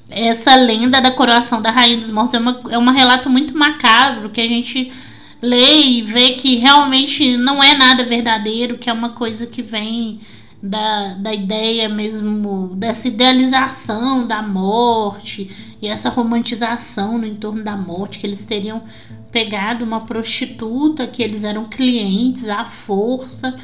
[0.07, 4.29] essa lenda da coroação da Rainha dos Mortos é, uma, é um relato muito macabro
[4.29, 4.91] que a gente
[5.41, 10.19] lê e vê que realmente não é nada verdadeiro, que é uma coisa que vem
[10.61, 15.49] da, da ideia mesmo, dessa idealização da morte
[15.81, 18.83] e essa romantização no entorno da morte, que eles teriam
[19.31, 23.55] pegado uma prostituta, que eles eram clientes à força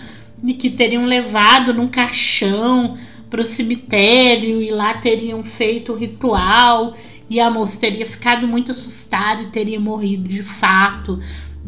[0.43, 2.97] e que teriam levado num caixão
[3.29, 6.95] para o cemitério e lá teriam feito o ritual
[7.29, 11.19] e a moça teria ficado muito assustada e teria morrido de fato.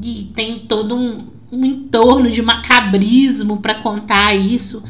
[0.02, 4.84] E tem todo um, um entorno de macabrismo para contar isso.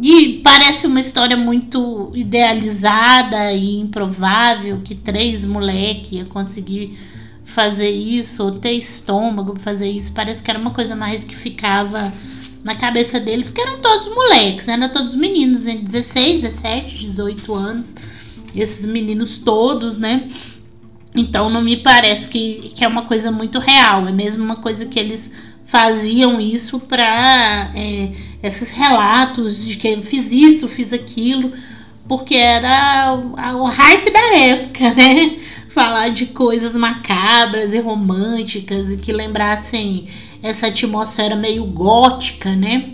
[0.00, 6.96] E parece uma história muito idealizada e improvável que três moleques iam conseguir
[7.44, 10.12] fazer isso, ou ter estômago pra fazer isso.
[10.12, 12.12] Parece que era uma coisa mais que ficava
[12.62, 14.74] na cabeça deles, porque eram todos moleques, né?
[14.74, 17.94] eram todos meninos, em 16, 17, 18 anos.
[18.54, 20.28] Esses meninos todos, né?
[21.18, 24.86] Então não me parece que, que é uma coisa muito real, é mesmo uma coisa
[24.86, 25.32] que eles
[25.64, 31.52] faziam isso para é, esses relatos de que eu fiz isso, fiz aquilo,
[32.06, 35.38] porque era o, o hype da época, né?
[35.68, 40.06] Falar de coisas macabras e românticas e que lembrassem
[40.40, 42.90] essa atmosfera meio gótica, né?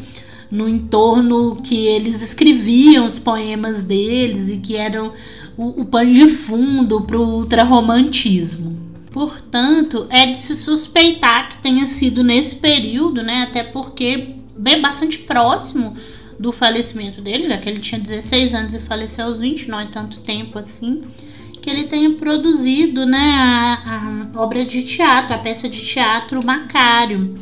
[0.51, 5.13] No entorno que eles escreviam os poemas deles e que eram
[5.57, 8.85] o, o pano de fundo para o ultrarromantismo.
[9.13, 13.43] Portanto, é de se suspeitar que tenha sido nesse período, né?
[13.43, 15.97] Até porque bem bastante próximo
[16.39, 19.87] do falecimento dele, já que ele tinha 16 anos e faleceu aos 20, não é
[19.87, 21.03] tanto tempo assim,
[21.63, 27.39] que ele tenha produzido, né, a, a obra de teatro, a peça de teatro Macário,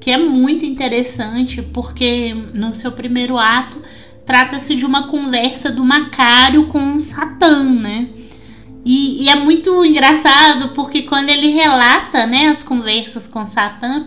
[0.00, 3.78] que é muito interessante porque no seu primeiro ato
[4.26, 8.08] trata-se de uma conversa do Macário com Satã, né?
[8.84, 14.04] E, e, é muito engraçado porque quando ele relata né, as conversas com Satã,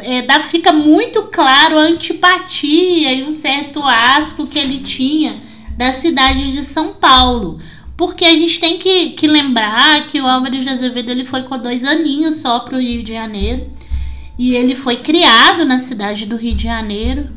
[0.00, 5.40] é, dá, fica muito claro a antipatia e um certo asco que ele tinha
[5.78, 7.58] da cidade de São Paulo.
[7.96, 11.58] Porque a gente tem que, que lembrar que o Álvaro de Azevedo ele foi com
[11.58, 13.70] dois aninhos só para o Rio de Janeiro.
[14.38, 17.30] E ele foi criado na cidade do Rio de Janeiro,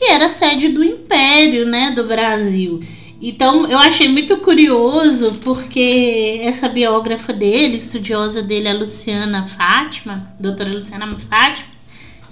[0.00, 2.80] que era sede do Império né, do Brasil.
[3.20, 10.70] Então eu achei muito curioso porque essa biógrafa dele, estudiosa dele, a Luciana Fátima, doutora
[10.70, 11.68] Luciana Fátima,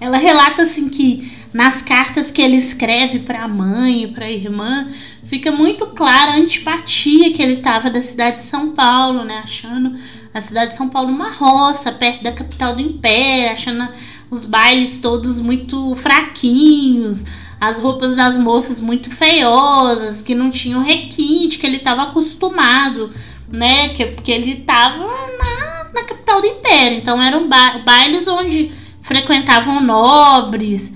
[0.00, 4.30] ela relata assim que nas cartas que ele escreve para a mãe e para a
[4.30, 4.88] irmã,
[5.24, 9.94] fica muito clara a antipatia que ele tava da cidade de São Paulo, né, achando
[10.32, 13.86] a cidade de São Paulo uma roça, perto da capital do império, achando
[14.30, 17.24] os bailes todos muito fraquinhos,
[17.60, 23.12] as roupas das moças muito feiosas, que não tinham requinte, que ele estava acostumado,
[23.48, 23.88] né?
[23.90, 26.98] Que, porque ele estava na, na capital do império.
[26.98, 28.70] Então eram ba bailes onde
[29.02, 30.92] frequentavam nobres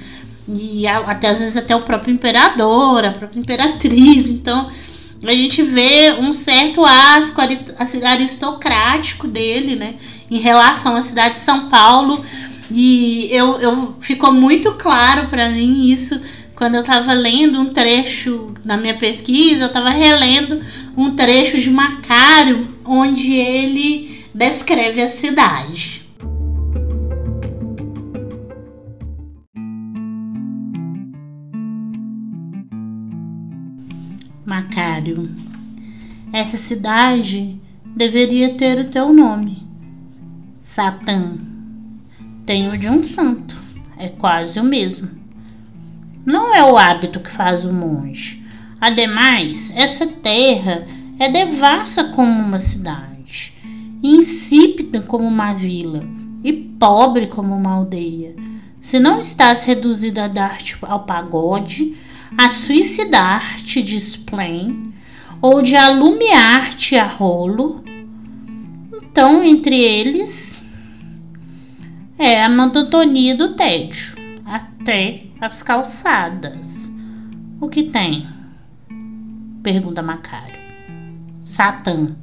[0.48, 4.28] e até às vezes até o próprio imperador, a própria imperatriz.
[4.30, 4.70] Então
[5.24, 7.40] a gente vê um certo asco
[8.04, 9.96] aristocrático dele, né?
[10.30, 12.24] Em relação à cidade de São Paulo.
[12.70, 16.20] E eu, eu ficou muito claro para mim isso
[16.54, 20.60] quando eu estava lendo um trecho na minha pesquisa, eu estava relendo
[20.96, 26.02] um trecho de Macário, onde ele descreve a cidade.
[34.44, 35.34] Macário,
[36.32, 37.58] essa cidade
[37.96, 39.66] deveria ter o teu nome.
[40.56, 41.32] Satã.
[42.44, 43.56] Tem o de um santo.
[43.96, 45.21] É quase o mesmo.
[46.24, 48.42] Não é o hábito que faz o monge.
[48.80, 50.86] Ademais, essa terra
[51.18, 53.52] é devassa como uma cidade,
[54.02, 56.04] insípida como uma vila
[56.44, 58.34] e pobre como uma aldeia.
[58.80, 61.96] Se não estás reduzido a dar-te ao pagode,
[62.36, 64.92] a suicidar-te de spleen,
[65.40, 67.84] ou de alumiar-te a rolo.
[68.94, 70.56] Então, entre eles,
[72.18, 76.90] é a monotonia do tédio, até as calçadas.
[77.60, 78.26] O que tem?
[79.60, 80.54] Pergunta Macário.
[81.42, 82.14] Satã.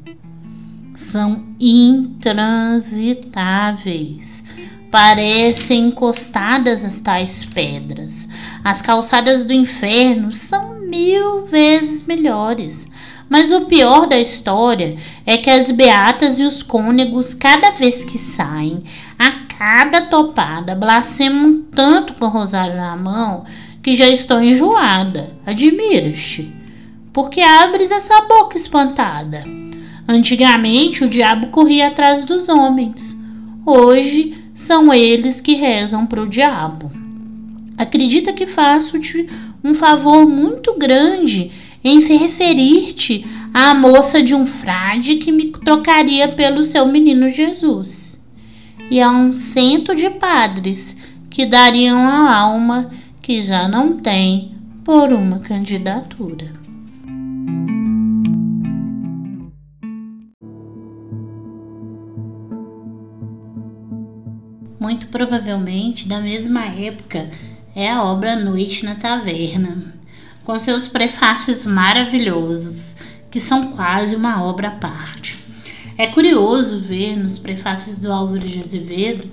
[0.95, 4.41] São intransitáveis.
[4.89, 8.29] Parecem encostadas as tais pedras.
[8.63, 12.88] As calçadas do inferno são mil vezes melhores.
[13.29, 18.17] Mas o pior da história é que as beatas e os cônegos, cada vez que
[18.17, 18.83] saem,
[19.17, 23.45] a cada topada, blasfemam tanto com o rosário na mão
[23.83, 25.31] que já estou enjoada.
[25.45, 26.51] Admiras-te,
[27.13, 29.43] porque abres essa boca espantada.
[30.07, 33.15] Antigamente o diabo corria atrás dos homens.
[33.63, 36.91] Hoje são eles que rezam para o diabo.
[37.77, 39.29] Acredita que faço-te
[39.63, 41.51] um favor muito grande
[41.83, 48.19] em referir-te à moça de um frade que me trocaria pelo seu menino Jesus,
[48.91, 50.95] e a um cento de padres
[51.29, 56.59] que dariam a alma que já não tem por uma candidatura.
[64.79, 67.29] Muito provavelmente da mesma época
[67.75, 69.98] é a obra Noite na Taverna,
[70.49, 72.95] com seus prefácios maravilhosos,
[73.29, 75.37] que são quase uma obra à parte.
[75.95, 79.25] É curioso ver nos prefácios do Álvaro de Azevedo,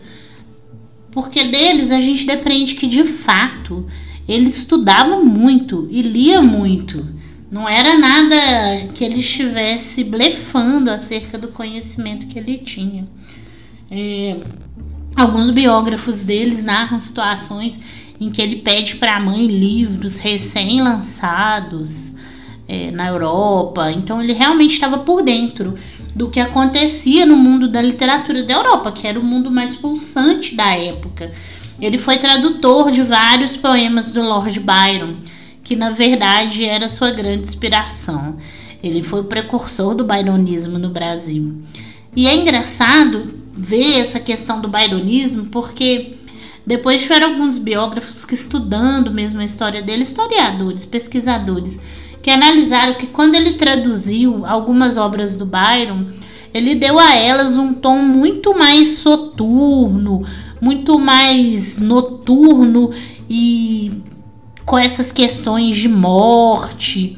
[1.11, 3.87] porque deles a gente depreende que de fato
[4.29, 7.09] ele estudava muito e lia muito.
[7.51, 13.09] Não era nada que ele estivesse blefando acerca do conhecimento que ele tinha.
[13.91, 14.37] É,
[15.17, 17.81] alguns biógrafos deles narram situações
[18.21, 22.12] em que ele pede para a mãe livros recém-lançados
[22.69, 23.91] é, na Europa.
[23.93, 25.75] Então ele realmente estava por dentro
[26.14, 30.55] do que acontecia no mundo da literatura da Europa, que era o mundo mais pulsante
[30.55, 31.31] da época.
[31.79, 35.17] Ele foi tradutor de vários poemas do Lord Byron,
[35.62, 38.37] que na verdade era sua grande inspiração.
[38.83, 41.61] Ele foi o precursor do byronismo no Brasil.
[42.14, 46.16] E é engraçado ver essa questão do byronismo porque
[46.67, 51.79] depois tiveram alguns biógrafos que estudando mesmo a história dele, historiadores, pesquisadores,
[52.21, 56.07] que analisaram que quando ele traduziu algumas obras do Byron,
[56.53, 60.25] ele deu a elas um tom muito mais soturno,
[60.61, 62.91] muito mais noturno
[63.31, 64.03] e
[64.64, 67.17] com essas questões de morte,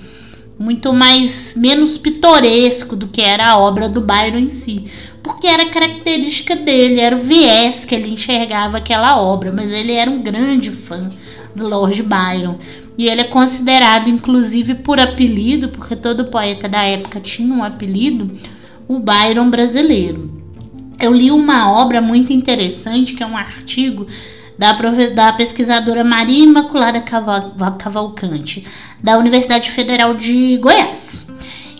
[0.58, 4.90] muito mais menos pitoresco do que era a obra do Byron em si
[5.28, 10.10] porque era característica dele, era o viés que ele enxergava aquela obra, mas ele era
[10.10, 11.10] um grande fã
[11.54, 12.56] do Lord Byron.
[12.96, 18.32] E ele é considerado, inclusive, por apelido, porque todo poeta da época tinha um apelido,
[18.88, 20.42] o Byron brasileiro.
[20.98, 24.06] Eu li uma obra muito interessante, que é um artigo
[24.56, 24.72] da,
[25.14, 27.04] da pesquisadora Maria Imaculada
[27.78, 28.66] Cavalcante,
[29.00, 31.27] da Universidade Federal de Goiás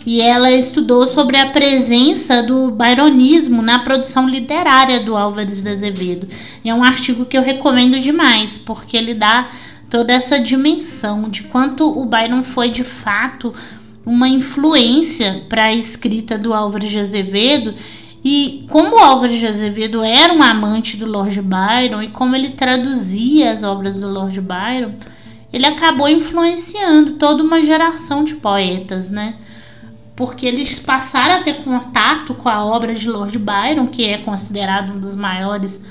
[0.05, 6.27] e ela estudou sobre a presença do byronismo na produção literária do Álvares de Azevedo.
[6.63, 9.49] E é um artigo que eu recomendo demais, porque ele dá
[9.89, 13.53] toda essa dimensão de quanto o Byron foi de fato
[14.05, 17.73] uma influência para a escrita do Álvares de Azevedo
[18.23, 22.49] e como o Álvares de Azevedo era um amante do Lord Byron e como ele
[22.49, 24.93] traduzia as obras do Lord Byron,
[25.51, 29.35] ele acabou influenciando toda uma geração de poetas, né?
[30.19, 34.91] Porque eles passaram a ter contato com a obra de Lord Byron, que é considerado
[34.91, 35.81] um dos maiores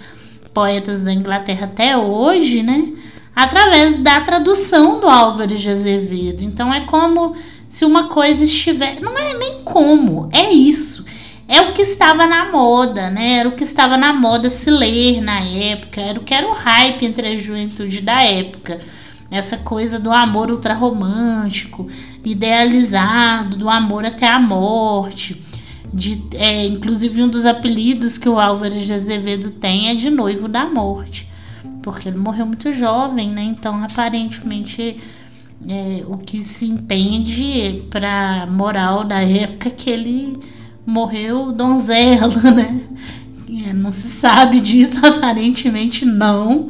[0.52, 2.92] poetas da Inglaterra até hoje, né?
[3.34, 6.44] Através da tradução do Álvares de Azevedo.
[6.44, 7.34] Então é como
[7.70, 9.00] se uma coisa estivesse.
[9.00, 11.06] Não é nem como, é isso.
[11.48, 13.38] É o que estava na moda, né?
[13.38, 16.52] Era o que estava na moda se ler na época, era o que era o
[16.52, 18.78] hype entre a juventude da época
[19.30, 21.88] essa coisa do amor ultrarromântico,
[22.24, 25.42] idealizado, do amor até a morte.
[25.92, 30.46] De, é, inclusive, um dos apelidos que o Álvares de Azevedo tem é de noivo
[30.46, 31.26] da morte,
[31.82, 33.42] porque ele morreu muito jovem, né?
[33.42, 34.98] Então, aparentemente,
[35.68, 40.38] é, o que se entende para moral da época é que ele
[40.84, 42.82] morreu donzela, né?
[43.66, 46.68] É, não se sabe disso, aparentemente não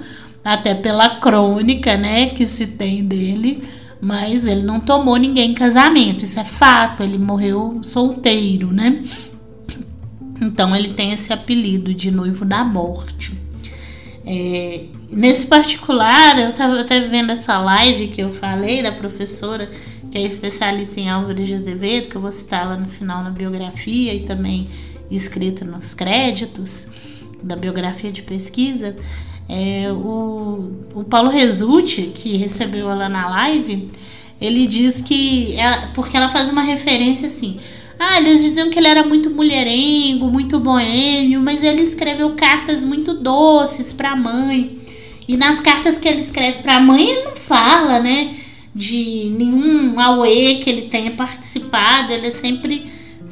[0.53, 3.63] até pela crônica, né, que se tem dele,
[4.01, 9.03] mas ele não tomou ninguém em casamento, isso é fato, ele morreu solteiro, né?
[10.41, 13.35] Então ele tem esse apelido de noivo da morte.
[14.25, 19.69] É, nesse particular, eu estava até vendo essa live que eu falei da professora
[20.11, 23.31] que é especialista em Álvares de Azevedo, que eu vou citar lá no final na
[23.31, 24.67] biografia e também
[25.11, 26.87] escrito nos créditos
[27.43, 28.97] da biografia de pesquisa.
[29.49, 33.89] É, o, o Paulo Resulti, que recebeu ela na live,
[34.41, 35.55] ele diz que.
[35.57, 37.59] Ela, porque ela faz uma referência assim.
[37.99, 43.15] Ah, eles diziam que ele era muito mulherengo, muito boêmio, mas ele escreveu cartas muito
[43.15, 44.79] doces para a mãe.
[45.27, 48.37] E nas cartas que ele escreve para a mãe, ele não fala, né,
[48.73, 52.13] de nenhum auê que ele tenha participado.
[52.13, 52.87] Ele é sempre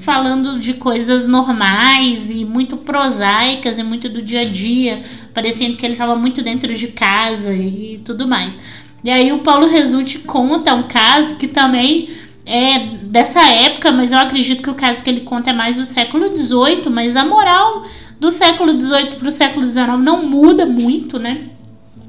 [0.07, 5.02] falando de coisas normais e muito prosaicas e muito do dia a dia,
[5.34, 8.57] parecendo que ele estava muito dentro de casa e, tudo mais.
[9.02, 12.11] E aí o Paulo Resulti conta um caso que também
[12.46, 15.84] é dessa época, mas eu acredito que o caso que ele conta é mais do
[15.84, 17.84] século XVIII, mas a moral
[18.20, 21.46] do século XVIII para o século XIX não muda muito, né?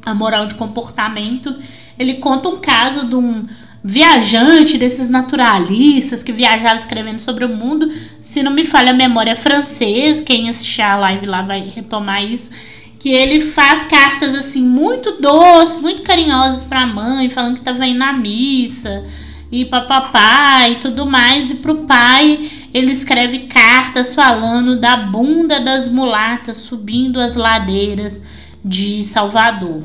[0.06, 1.56] A moral de comportamento.
[1.98, 3.48] Ele conta um caso de um
[3.84, 7.92] viajante desses naturalistas que viajava escrevendo sobre o mundo.
[8.22, 10.22] Se não me falha a memória, é francês.
[10.22, 12.52] Quem assistir a live lá vai retomar isso.
[13.00, 17.86] Que ele faz cartas assim muito doces, muito carinhosas para a mãe, falando que estava
[17.86, 19.06] indo na missa
[19.52, 21.52] e papapá e tudo mais.
[21.52, 28.22] E pro pai ele escreve cartas falando da bunda das mulatas subindo as ladeiras
[28.64, 29.84] de Salvador.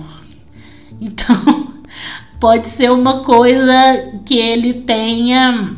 [1.01, 1.72] Então,
[2.43, 5.77] pode ser uma coisa que ele tenha,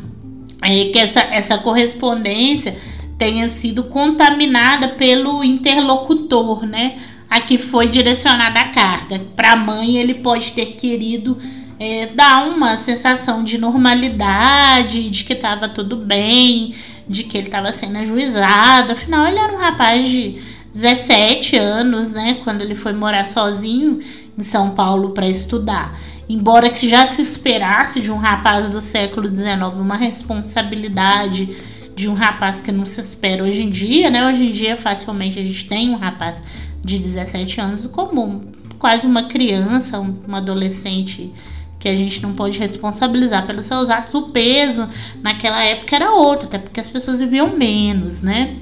[0.63, 2.75] é, que essa, essa correspondência
[3.19, 6.97] tenha sido contaminada pelo interlocutor, né?
[7.29, 9.21] A que foi direcionada a carta.
[9.35, 11.37] Para a mãe, ele pode ter querido
[11.79, 16.73] é, dar uma sensação de normalidade, de que estava tudo bem,
[17.07, 18.93] de que ele estava sendo ajuizado.
[18.93, 20.41] Afinal, ele era um rapaz de
[20.75, 22.41] 17 anos, né?
[22.43, 23.99] Quando ele foi morar sozinho
[24.37, 25.97] em São Paulo para estudar
[26.27, 31.55] embora que já se esperasse de um rapaz do século XIX uma responsabilidade
[31.95, 34.27] de um rapaz que não se espera hoje em dia, né?
[34.27, 36.43] Hoje em dia, facilmente, a gente tem um rapaz
[36.83, 38.43] de 17 anos como
[38.77, 41.31] quase uma criança, um adolescente
[41.79, 44.13] que a gente não pode responsabilizar pelos seus atos.
[44.13, 44.89] O peso
[45.21, 48.57] naquela época era outro, até porque as pessoas viviam menos, né?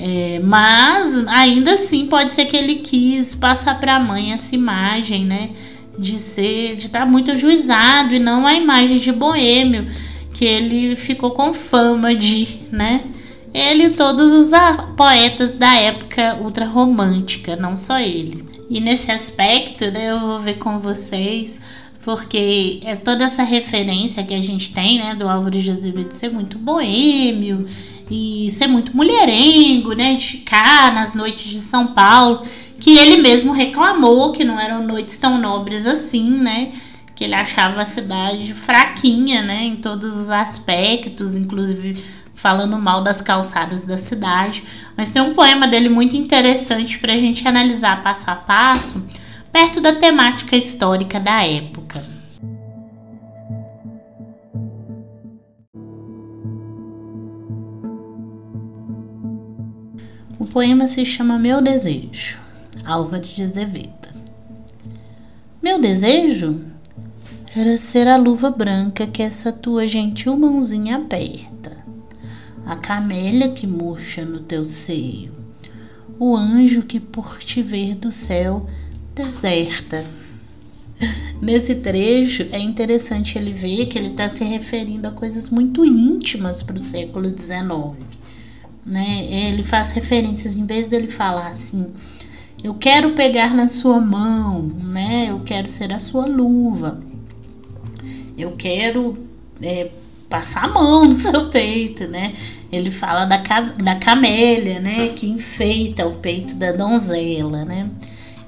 [0.00, 5.24] É, mas ainda assim pode ser que ele quis passar para a mãe essa imagem,
[5.24, 5.50] né?
[5.98, 9.88] de ser, de estar muito ajuizado e não a imagem de boêmio
[10.32, 13.02] que ele ficou com fama de, né?
[13.52, 14.50] Ele e todos os
[14.96, 18.44] poetas da época ultra romântica, não só ele.
[18.70, 21.58] E nesse aspecto, né, eu vou ver com vocês,
[22.02, 26.30] porque é toda essa referência que a gente tem, né, do Álvaro de Azevedo ser
[26.30, 27.66] muito boêmio
[28.10, 32.46] e ser muito mulherengo, né, de ficar nas noites de São Paulo
[32.80, 36.72] que ele mesmo reclamou que não eram noites tão nobres assim, né?
[37.14, 39.64] Que ele achava a cidade fraquinha, né?
[39.64, 42.02] Em todos os aspectos, inclusive
[42.32, 44.62] falando mal das calçadas da cidade.
[44.96, 49.02] Mas tem um poema dele muito interessante para a gente analisar passo a passo,
[49.52, 52.17] perto da temática histórica da época.
[60.48, 62.38] Poema se chama Meu Desejo.
[62.84, 64.08] Álvares de Azevedo.
[65.62, 66.60] Meu desejo
[67.54, 71.76] era ser a luva branca que essa tua gentil mãozinha aperta,
[72.64, 75.32] a camélia que murcha no teu seio,
[76.18, 78.66] o anjo que por te ver do céu
[79.14, 80.04] deserta.
[81.42, 86.62] Nesse trecho é interessante ele ver que ele está se referindo a coisas muito íntimas
[86.62, 88.17] para o século XIX.
[88.88, 89.26] Né?
[89.30, 91.92] Ele faz referências, em vez dele falar assim,
[92.64, 95.26] eu quero pegar na sua mão, né?
[95.28, 97.00] Eu quero ser a sua luva.
[98.36, 99.18] Eu quero
[99.62, 99.90] é,
[100.28, 102.34] passar a mão no seu peito, né?
[102.72, 105.08] Ele fala da, da camélia, né?
[105.08, 107.90] Que enfeita o peito da donzela, né?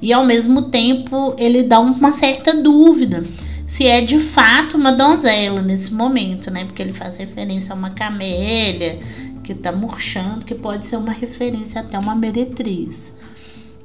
[0.01, 3.23] E ao mesmo tempo ele dá uma certa dúvida
[3.71, 6.65] se é de fato uma donzela nesse momento, né?
[6.65, 8.99] Porque ele faz referência a uma camélia
[9.43, 13.17] que tá murchando, que pode ser uma referência até uma meretriz.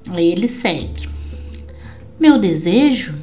[0.09, 1.09] Aí ele segue.
[2.19, 3.15] Meu desejo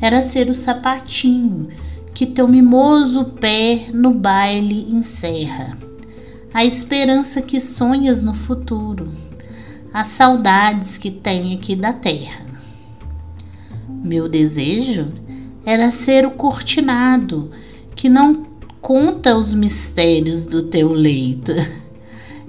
[0.00, 1.68] era ser o sapatinho
[2.14, 5.76] que teu mimoso pé no baile encerra,
[6.52, 9.12] a esperança que sonhas no futuro,
[9.92, 12.46] as saudades que tem aqui da terra.
[13.88, 15.12] Meu desejo
[15.66, 17.50] era ser o cortinado
[17.96, 18.44] que não
[18.84, 21.52] conta os mistérios do teu leito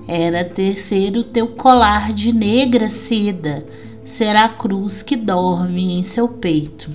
[0.05, 3.65] era tecer o teu colar de negra seda
[4.03, 6.89] será a cruz que dorme em seu peito.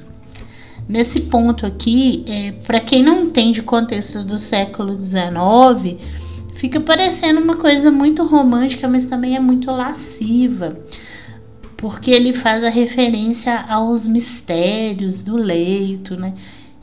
[0.87, 5.99] Nesse ponto aqui, é, para quem não entende o contexto do século XIX,
[6.55, 10.79] fica parecendo uma coisa muito romântica, mas também é muito lasciva,
[11.79, 16.35] porque ele faz a referência aos mistérios do leito, né?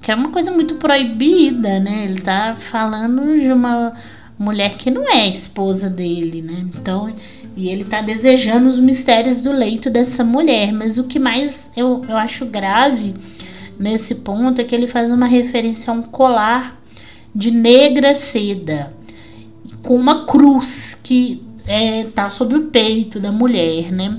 [0.07, 2.05] Que é uma coisa muito proibida, né?
[2.05, 3.91] Ele tá falando de uma
[4.39, 6.65] mulher que não é esposa dele, né?
[6.73, 7.13] Então,
[7.57, 10.71] e ele tá desejando os mistérios do leito dessa mulher.
[10.71, 13.15] Mas o que mais eu, eu acho grave
[13.77, 16.81] nesse ponto é que ele faz uma referência a um colar
[17.35, 18.93] de negra seda
[19.81, 24.17] com uma cruz que é, tá sobre o peito da mulher, né?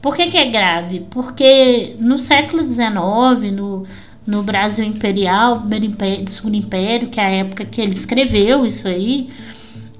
[0.00, 1.06] Por que, que é grave?
[1.10, 3.84] Porque no século XIX, no,
[4.26, 8.88] no Brasil Imperial, primeiro império, segundo império, que é a época que ele escreveu isso
[8.88, 9.28] aí,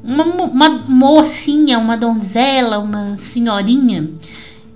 [0.02, 4.10] uma, uma mocinha, uma donzela, uma senhorinha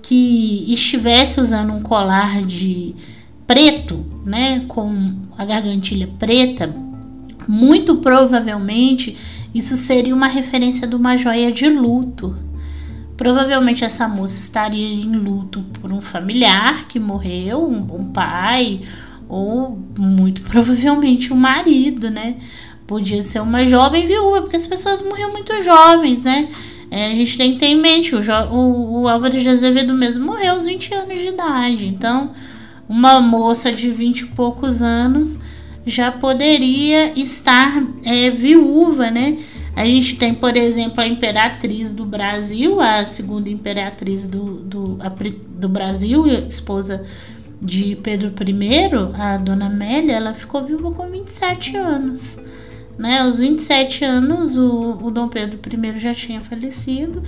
[0.01, 2.95] que estivesse usando um colar de
[3.45, 6.73] preto, né, com a gargantilha preta,
[7.47, 9.17] muito provavelmente
[9.53, 12.37] isso seria uma referência de uma joia de luto.
[13.17, 18.81] Provavelmente essa moça estaria em luto por um familiar que morreu, um, um pai,
[19.31, 22.35] ou muito provavelmente um marido, né?
[22.91, 26.49] podia ser uma jovem viúva, porque as pessoas morriam muito jovens, né?
[26.91, 28.19] É, a gente tem que ter em mente, o,
[28.51, 31.87] o, o Álvaro de Azevedo mesmo morreu aos 20 anos de idade.
[31.87, 32.31] Então,
[32.89, 35.37] uma moça de 20 e poucos anos
[35.85, 39.37] já poderia estar é, viúva, né?
[39.73, 44.99] A gente tem, por exemplo, a imperatriz do Brasil, a segunda imperatriz do, do,
[45.57, 47.05] do Brasil, esposa
[47.61, 52.37] de Pedro I, a dona Amélia, ela ficou viúva com 27 anos.
[52.97, 53.19] Né?
[53.19, 57.21] Aos 27 anos, o, o Dom Pedro I já tinha falecido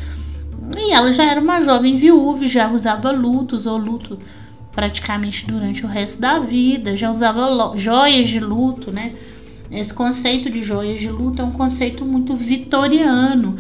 [0.78, 4.20] e ela já era uma jovem viúva, já usava lutos ou luto
[4.72, 9.14] praticamente durante o resto da vida, já usava joias de luto, né?
[9.72, 13.58] Esse conceito de joias de luto é um conceito muito vitoriano,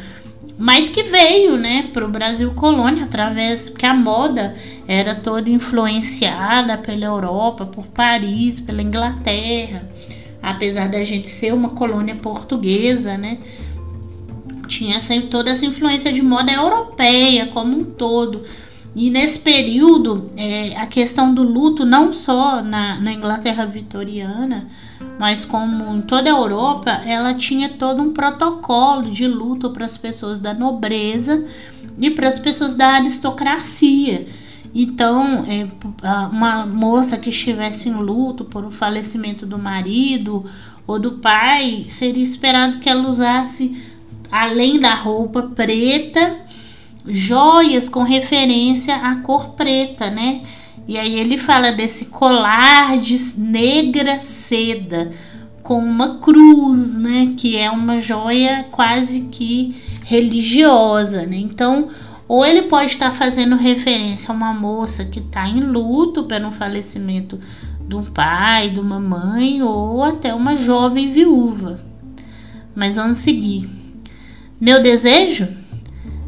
[0.64, 4.56] mas que veio, né, para o Brasil colônia através porque a moda
[4.88, 9.92] era toda influenciada pela Europa, por Paris, pela Inglaterra
[10.44, 13.38] apesar da gente ser uma colônia portuguesa, né?
[14.68, 18.44] Tinha essa, toda essa influência de moda europeia como um todo.
[18.94, 24.70] E nesse período, é, a questão do luto, não só na, na Inglaterra vitoriana,
[25.20, 29.98] mas como em toda a Europa, ela tinha todo um protocolo de luto para as
[29.98, 31.46] pessoas da nobreza
[32.00, 34.28] e para as pessoas da aristocracia.
[34.76, 35.68] Então, é,
[36.32, 40.46] uma moça que estivesse em luto por o falecimento do marido
[40.88, 43.78] ou do pai, seria esperado que ela usasse,
[44.32, 46.38] além da roupa preta,
[47.06, 50.42] joias com referência à cor preta, né?
[50.88, 54.20] E aí ele fala desse colar de negra
[54.54, 55.12] seda
[55.64, 57.34] com uma cruz, né?
[57.36, 61.38] Que é uma joia quase que religiosa, né?
[61.38, 61.88] Então,
[62.28, 67.40] ou ele pode estar fazendo referência a uma moça que está em luto pelo falecimento
[67.88, 71.82] de um pai, de uma mãe, ou até uma jovem viúva.
[72.76, 73.68] Mas vamos seguir.
[74.62, 75.48] Meu desejo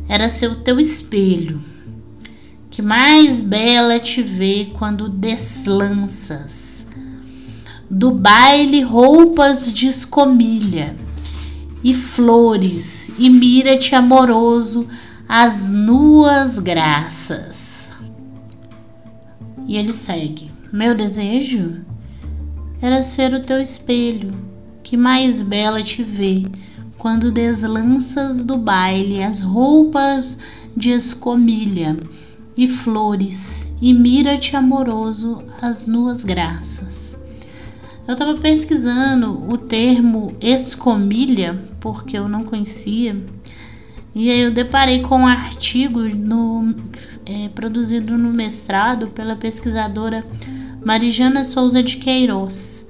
[0.10, 1.62] era ser o teu espelho,
[2.72, 6.65] que mais bela te vê quando deslanças.
[7.90, 10.96] Do baile roupas de escomilha
[11.84, 14.88] e flores, e mira-te amoroso
[15.30, 17.92] as nuas graças.
[19.68, 21.82] E ele segue: Meu desejo
[22.82, 24.34] era ser o teu espelho,
[24.84, 26.44] que mais bela te vê
[26.98, 30.40] quando deslanças do baile as roupas
[30.76, 31.96] de escomilha
[32.58, 37.05] e flores, e mira-te amoroso as nuas graças.
[38.08, 43.20] Eu estava pesquisando o termo escomilha, porque eu não conhecia,
[44.14, 46.76] e aí eu deparei com um artigo no,
[47.26, 50.24] é, produzido no mestrado pela pesquisadora
[50.86, 52.88] Marijana Souza de Queiroz,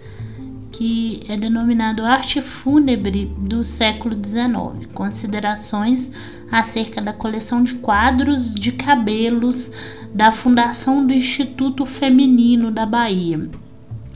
[0.72, 6.12] que é denominado Arte Fúnebre do século XIX, considerações
[6.52, 9.72] acerca da coleção de quadros de cabelos
[10.14, 13.50] da Fundação do Instituto Feminino da Bahia.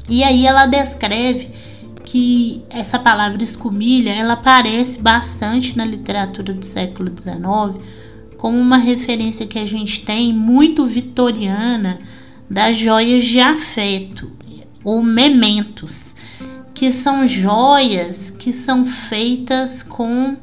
[0.09, 1.51] E aí ela descreve
[2.03, 7.79] que essa palavra escumilha ela aparece bastante na literatura do século XIX
[8.37, 11.99] como uma referência que a gente tem muito vitoriana
[12.49, 14.31] das joias de afeto
[14.83, 16.15] ou mementos,
[16.73, 20.37] que são joias que são feitas com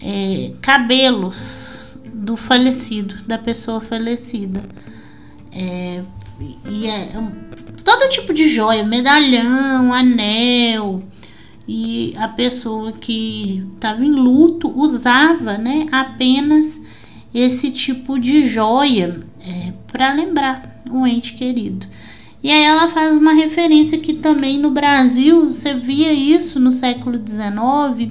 [0.00, 4.60] é, cabelos do falecido, da pessoa falecida.
[5.52, 6.02] É,
[6.68, 7.12] e é,
[8.02, 11.02] todo tipo de joia, medalhão, anel.
[11.68, 16.80] E a pessoa que estava em luto usava, né, apenas
[17.32, 21.86] esse tipo de joia é, para lembrar um ente querido.
[22.42, 27.16] E aí ela faz uma referência que também no Brasil você via isso no século
[27.16, 28.10] XIX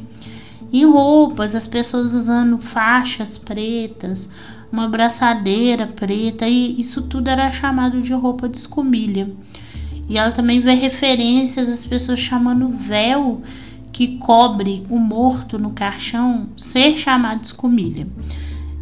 [0.72, 4.30] em roupas, as pessoas usando faixas pretas,
[4.72, 9.30] uma braçadeira preta, e isso tudo era chamado de roupa de escumilha.
[10.12, 13.42] E ela também vê referências às pessoas chamando véu
[13.94, 18.06] que cobre o morto no caixão ser chamado escumilha.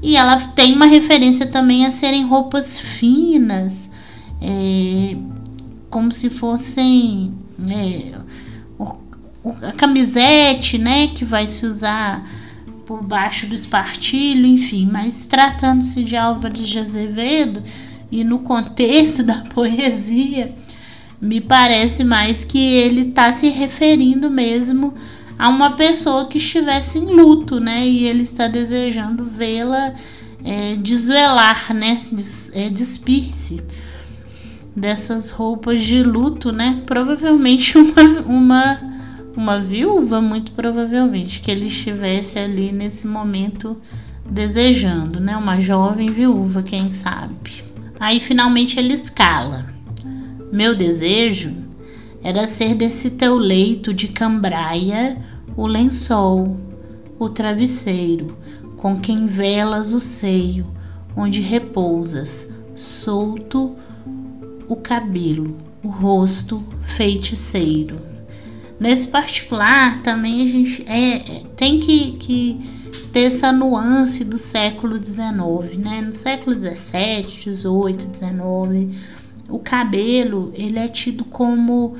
[0.02, 3.92] E ela tem uma referência também a serem roupas finas,
[4.42, 5.16] é,
[5.92, 7.32] como se fossem
[7.70, 8.20] é,
[9.68, 12.28] a camisete, né, que vai se usar
[12.88, 17.62] por baixo do espartilho, enfim, mas tratando-se de Álvares de Azevedo
[18.12, 20.56] e no contexto da poesia,
[21.22, 24.94] me parece mais que ele está se referindo mesmo
[25.38, 27.88] a uma pessoa que estivesse em luto, né?
[27.88, 29.94] E ele está desejando vê-la
[30.44, 32.02] é, desvelar, né?
[32.12, 33.62] Des, é, despir-se
[34.76, 36.82] dessas roupas de luto, né?
[36.86, 38.80] Provavelmente uma, uma,
[39.36, 43.78] uma viúva, muito provavelmente, que ele estivesse ali nesse momento
[44.26, 45.36] desejando, né?
[45.36, 47.64] Uma jovem viúva, quem sabe.
[48.00, 49.79] Aí finalmente ele escala.
[50.52, 51.54] Meu desejo
[52.24, 55.18] era ser desse teu leito de cambraia
[55.56, 56.58] o lençol,
[57.20, 58.38] o travesseiro,
[58.78, 60.66] com quem velas o seio,
[61.16, 63.76] onde repousas, solto
[64.68, 67.98] o cabelo, o rosto feiticeiro.
[68.80, 72.58] Nesse particular, também a gente é, é tem que, que
[73.12, 76.02] ter essa nuance do século XIX, né?
[76.02, 78.96] No século XVII, XVIII, XIX,
[79.50, 81.98] o cabelo ele é tido como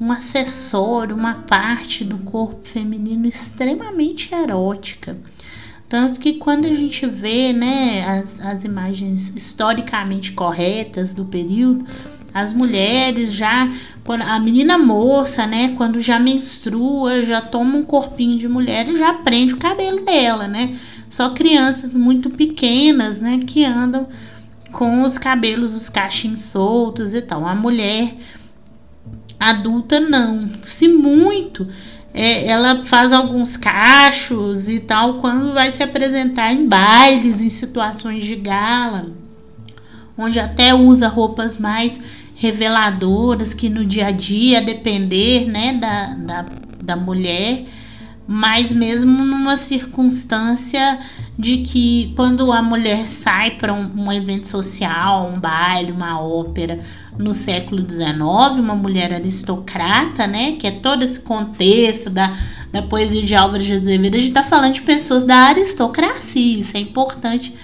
[0.00, 5.16] um acessório, uma parte do corpo feminino extremamente erótica.
[5.88, 11.84] Tanto que quando a gente vê né, as, as imagens historicamente corretas do período,
[12.34, 13.68] as mulheres já,
[14.06, 19.12] a menina moça, né, quando já menstrua, já toma um corpinho de mulher e já
[19.12, 20.78] prende o cabelo dela, né?
[21.10, 24.08] Só crianças muito pequenas, né, que andam
[24.72, 27.46] com os cabelos, os cachinhos soltos e tal.
[27.46, 28.14] A mulher
[29.42, 30.48] Adulta não.
[30.62, 31.66] Se muito,
[32.14, 38.24] é, ela faz alguns cachos e tal quando vai se apresentar em bailes, em situações
[38.24, 39.10] de gala,
[40.16, 41.98] onde até usa roupas mais
[42.36, 46.46] reveladoras que no dia a dia, a depender né, da, da,
[46.80, 47.64] da mulher,
[48.28, 51.00] mas mesmo numa circunstância
[51.38, 56.80] de que quando a mulher sai para um, um, evento social, um baile, uma ópera
[57.18, 58.20] no século XIX,
[58.58, 62.36] uma mulher aristocrata, né, que é todo esse contexto da,
[62.70, 66.76] da poesia de Álvares de Azevedo, a gente está falando de pessoas da aristocracia, isso
[66.76, 67.54] é importante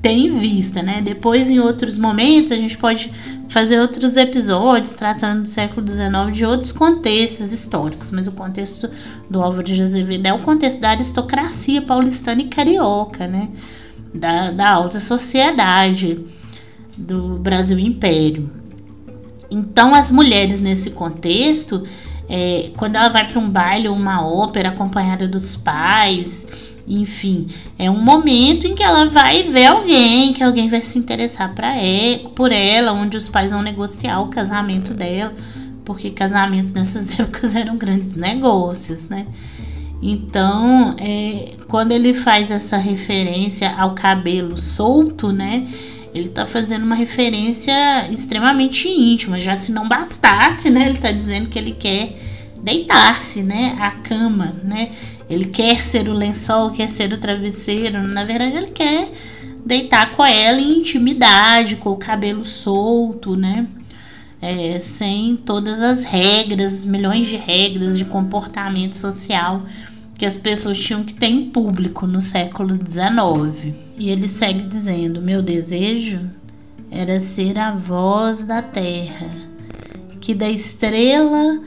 [0.00, 1.00] ter em vista, né?
[1.02, 3.10] Depois, em outros momentos, a gente pode
[3.48, 8.90] fazer outros episódios tratando do século XIX de outros contextos históricos, mas o contexto
[9.30, 13.50] do Álvaro de Azevedo é o contexto da aristocracia paulistana e carioca, né?
[14.12, 16.24] Da, da alta sociedade
[16.96, 18.50] do Brasil Império.
[19.50, 21.86] Então, as mulheres nesse contexto,
[22.28, 26.46] é, quando ela vai para um baile ou uma ópera acompanhada dos pais,
[26.86, 31.54] enfim, é um momento em que ela vai ver alguém, que alguém vai se interessar
[31.54, 35.34] pra ela, por ela, onde os pais vão negociar o casamento dela,
[35.84, 39.26] porque casamentos nessas épocas eram grandes negócios, né?
[40.00, 45.66] Então, é, quando ele faz essa referência ao cabelo solto, né?
[46.14, 50.88] Ele tá fazendo uma referência extremamente íntima, já se não bastasse, né?
[50.88, 52.16] Ele tá dizendo que ele quer
[52.62, 53.76] deitar-se, né?
[53.78, 54.90] A cama, né?
[55.28, 58.06] Ele quer ser o lençol, quer ser o travesseiro.
[58.06, 59.10] Na verdade, ele quer
[59.64, 63.66] deitar com ela em intimidade, com o cabelo solto, né?
[64.40, 69.64] É, sem todas as regras, milhões de regras de comportamento social
[70.16, 73.74] que as pessoas tinham que ter em público no século XIX.
[73.98, 76.20] E ele segue dizendo: Meu desejo
[76.90, 79.30] era ser a voz da terra,
[80.20, 81.60] que da estrela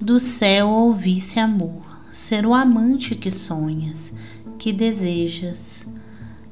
[0.00, 4.12] do céu ouvisse amor ser o amante que sonhas,
[4.58, 5.84] que desejas,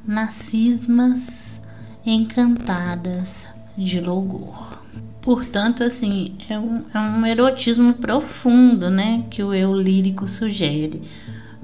[0.07, 1.61] nas cismas
[2.05, 3.47] encantadas
[3.77, 4.81] de louvor.
[5.21, 11.03] Portanto, assim, é um, é um erotismo profundo, né, que o eu lírico sugere.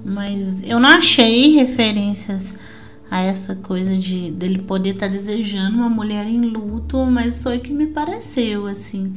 [0.05, 2.53] Mas eu não achei referências
[3.11, 7.59] a essa coisa de dele poder estar tá desejando uma mulher em luto, mas foi
[7.59, 9.15] que me pareceu assim,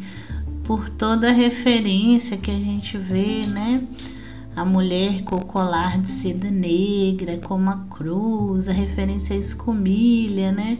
[0.63, 3.83] por toda referência que a gente vê, né?
[4.55, 10.51] A mulher com o colar de seda negra, com uma cruz, a referência à escumilha,
[10.51, 10.79] né?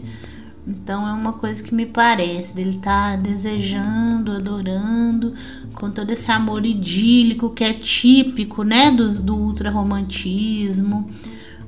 [0.66, 5.34] Então é uma coisa que me parece, dele estar tá desejando, adorando,
[5.74, 11.10] com todo esse amor idílico que é típico, né, do, do ultrarromantismo.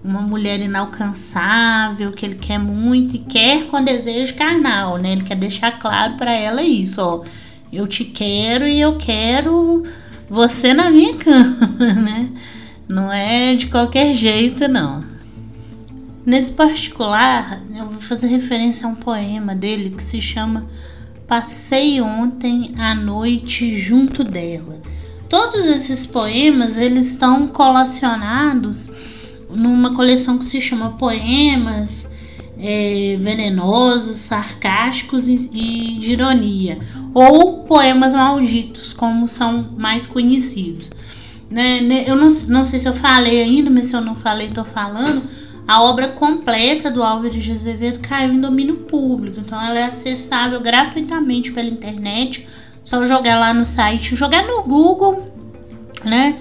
[0.05, 5.13] Uma mulher inalcançável, que ele quer muito e quer com desejo carnal, né?
[5.13, 7.25] Ele quer deixar claro para ela isso, ó.
[7.73, 9.85] Eu te quero e eu quero
[10.33, 12.31] você na minha cama, né?
[12.89, 15.05] Não é de qualquer jeito, não.
[16.25, 20.67] Nesse particular, eu vou fazer referência a um poema dele que se chama
[21.29, 24.81] Passei ontem à noite junto dela.
[25.29, 28.89] Todos esses poemas eles estão colacionados
[29.51, 32.09] numa coleção que se chama Poemas
[32.63, 36.79] é, Venenosos, Sarcásticos e, e de Ironia,
[37.13, 40.91] ou Poemas Malditos, como são mais conhecidos.
[41.51, 41.81] Né?
[42.07, 45.23] Eu não, não sei se eu falei ainda, mas se eu não falei, estou falando
[45.67, 50.61] a obra completa do Álvares de Azevedo caiu em domínio público, então ela é acessável
[50.61, 52.47] gratuitamente pela internet.
[52.83, 55.33] Só jogar lá no site, jogar no Google,
[56.05, 56.37] né?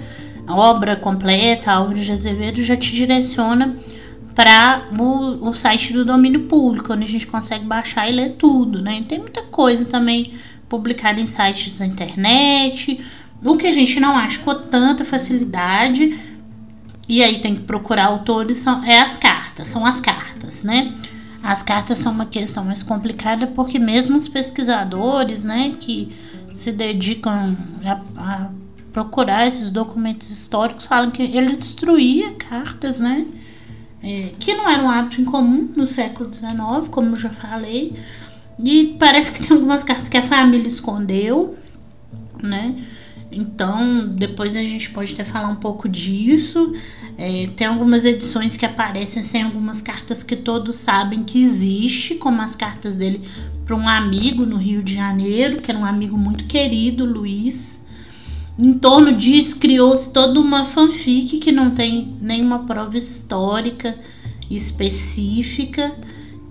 [0.47, 3.78] A obra completa, Álvares de Azevedo, já te direciona
[4.36, 8.82] para o, o, site do domínio público, onde a gente consegue baixar e ler tudo,
[8.82, 9.04] né?
[9.08, 10.34] Tem muita coisa também
[10.70, 13.04] publicada em sites da internet,
[13.44, 16.18] o que a gente não acha com tanta facilidade
[17.10, 20.94] e aí tem que procurar autores, são, é as cartas, são as cartas, né?
[21.44, 26.16] As cartas são uma questão mais complicada porque mesmo os pesquisadores, né, que
[26.54, 28.50] se dedicam a, a
[28.94, 33.26] procurar esses documentos históricos falam que ele destruía cartas, né?
[34.04, 37.95] É, que não era um hábito incomum no século XIX, como já falei.
[38.64, 41.58] E parece que tem algumas cartas que a família escondeu,
[42.41, 42.76] né?
[43.32, 46.74] Então, depois a gente pode até falar um pouco disso.
[47.18, 52.41] É, tem algumas edições que aparecem sem algumas cartas que todos sabem que existe, como
[52.41, 53.22] as cartas dele
[53.66, 57.81] para um amigo no Rio de Janeiro, que era um amigo muito querido, Luiz.
[58.62, 63.97] Em torno disso, criou-se toda uma fanfic que não tem nenhuma prova histórica
[64.49, 65.91] específica,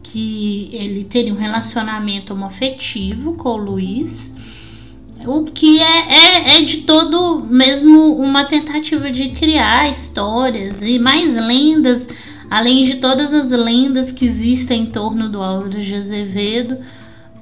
[0.02, 4.32] que ele teria um relacionamento homoafetivo com o Luiz
[5.26, 11.34] o que é, é, é, de todo mesmo uma tentativa de criar histórias e mais
[11.34, 12.08] lendas,
[12.48, 16.78] além de todas as lendas que existem em torno do Álvaro de Azevedo,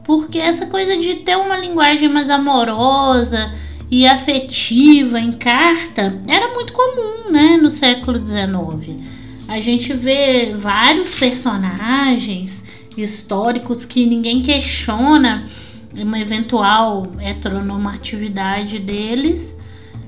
[0.02, 3.52] porque essa coisa de ter uma linguagem mais amorosa
[3.90, 8.98] e afetiva em carta era muito comum, né, no século XIX.
[9.46, 12.62] A gente vê vários personagens
[12.96, 15.46] históricos que ninguém questiona
[15.94, 19.56] uma eventual heteronormatividade deles.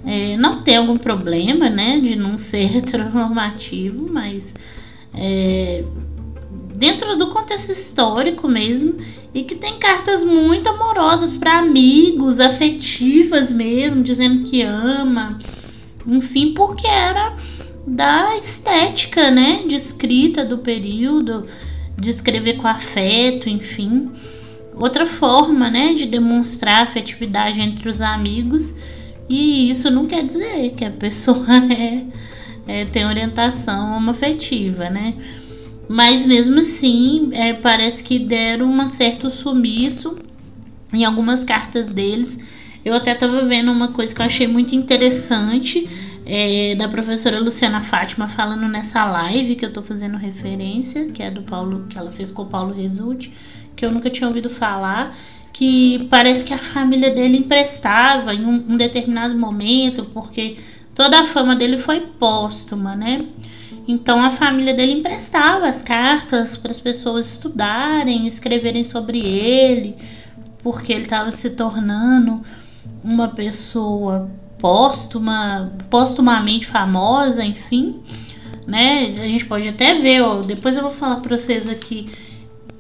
[0.05, 4.55] É, não tem algum problema, né, de não ser heteronormativo, mas
[5.15, 5.85] é,
[6.81, 8.97] dentro do contexto histórico mesmo,
[9.35, 15.39] e que tem cartas muito amorosas para amigos, afetivas mesmo, dizendo que ama,
[16.07, 17.37] enfim, porque era
[17.87, 21.47] da estética, né, de escrita do período,
[21.99, 24.11] de escrever com afeto, enfim
[24.75, 28.75] outra forma, né, de demonstrar afetividade entre os amigos.
[29.29, 32.05] E isso não quer dizer que a pessoa é,
[32.67, 35.15] é tem orientação homoafetiva, né?
[35.93, 40.17] Mas mesmo assim, é, parece que deram um certo sumiço
[40.93, 42.39] em algumas cartas deles.
[42.85, 45.91] Eu até estava vendo uma coisa que eu achei muito interessante
[46.25, 51.29] é, da professora Luciana Fátima falando nessa live que eu estou fazendo referência, que é
[51.29, 53.33] do Paulo, que ela fez com o Paulo Resulte
[53.75, 55.17] que eu nunca tinha ouvido falar,
[55.53, 60.59] que parece que a família dele emprestava em um, um determinado momento, porque
[60.95, 63.25] toda a fama dele foi póstuma, né?
[63.87, 69.97] Então a família dele emprestava as cartas para as pessoas estudarem, escreverem sobre ele,
[70.63, 72.43] porque ele estava se tornando
[73.03, 78.01] uma pessoa póstuma, póstumamente famosa, enfim,
[78.67, 79.15] né?
[79.19, 82.11] A gente pode até ver, ó, depois eu vou falar para vocês aqui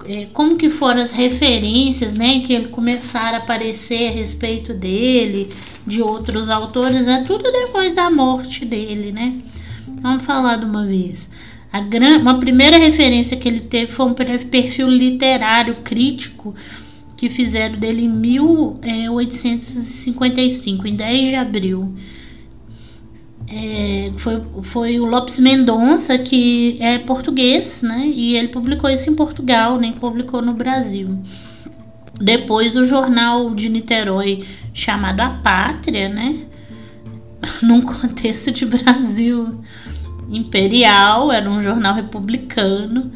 [0.06, 5.50] é, como que foram as referências, né, que ele começaram a aparecer a respeito dele,
[5.86, 9.34] de outros autores, é tudo depois da morte dele, né?
[10.00, 11.28] Vamos falar de uma vez.
[11.72, 12.18] A gran...
[12.18, 16.52] Uma primeira referência que ele teve foi um perfil literário crítico
[17.16, 21.94] que fizeram dele em 1855, em 10 de abril.
[23.48, 28.06] é, foi, foi o Lopes Mendonça, que é português, né?
[28.06, 31.18] E ele publicou isso em Portugal, nem publicou no Brasil.
[32.18, 34.42] Depois o jornal de Niterói
[34.72, 36.36] chamado A Pátria, né?
[37.62, 39.60] Num contexto de Brasil
[40.30, 43.10] imperial, era um jornal republicano.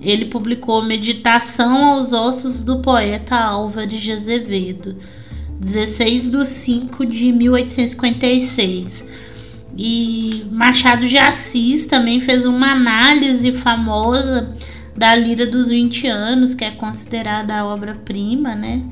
[0.00, 4.96] Ele publicou Meditação aos Ossos do Poeta Álvares de Azevedo,
[5.60, 9.04] 16 de 5 de 1856
[9.76, 14.54] e Machado de Assis também fez uma análise famosa
[14.96, 18.82] da Lira dos 20 anos, que é considerada a obra-prima, né,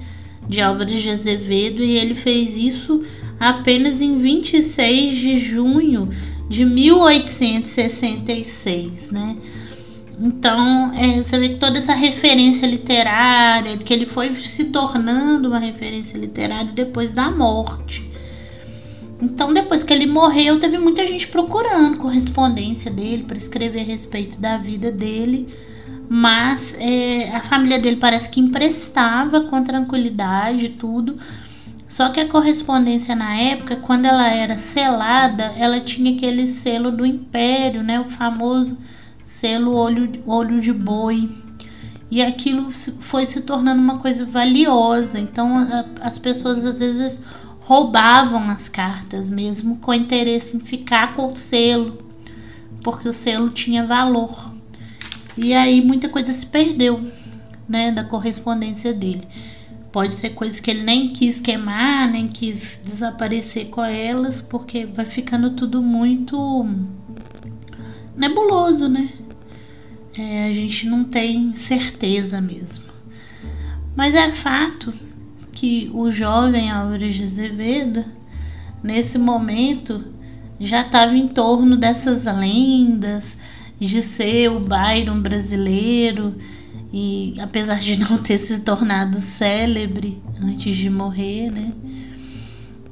[0.48, 3.04] de Álvares de Azevedo, e ele fez isso
[3.38, 6.08] apenas em 26 de junho
[6.51, 9.36] de 1866, né?
[10.20, 15.61] Então, é, você vê que toda essa referência literária, que ele foi se tornando uma
[15.61, 18.11] referência literária depois da morte.
[19.22, 24.40] Então, depois que ele morreu, teve muita gente procurando correspondência dele para escrever a respeito
[24.40, 25.55] da vida dele.
[26.09, 31.16] Mas é, a família dele parece que emprestava com tranquilidade tudo.
[31.91, 37.05] Só que a correspondência na época, quando ela era selada, ela tinha aquele selo do
[37.05, 37.99] império, né?
[37.99, 38.78] O famoso
[39.24, 41.28] selo olho, olho de boi.
[42.09, 45.18] E aquilo foi se tornando uma coisa valiosa.
[45.18, 47.24] Então a, as pessoas às vezes
[47.59, 51.99] roubavam as cartas mesmo com interesse em ficar com o selo,
[52.84, 54.55] porque o selo tinha valor.
[55.36, 57.01] E aí muita coisa se perdeu,
[57.68, 59.26] né, da correspondência dele.
[59.93, 65.05] Pode ser coisas que ele nem quis queimar, nem quis desaparecer com elas, porque vai
[65.05, 66.64] ficando tudo muito
[68.16, 69.11] nebuloso, né?
[70.16, 72.84] É, a gente não tem certeza mesmo.
[73.97, 74.93] Mas é fato
[75.53, 78.05] que o jovem Álvares de Azevedo,
[78.82, 80.05] nesse momento,
[80.61, 83.36] já estava em torno dessas lendas
[83.78, 86.36] de ser o Byron brasileiro
[86.93, 91.72] e apesar de não ter se tornado célebre antes de morrer, né?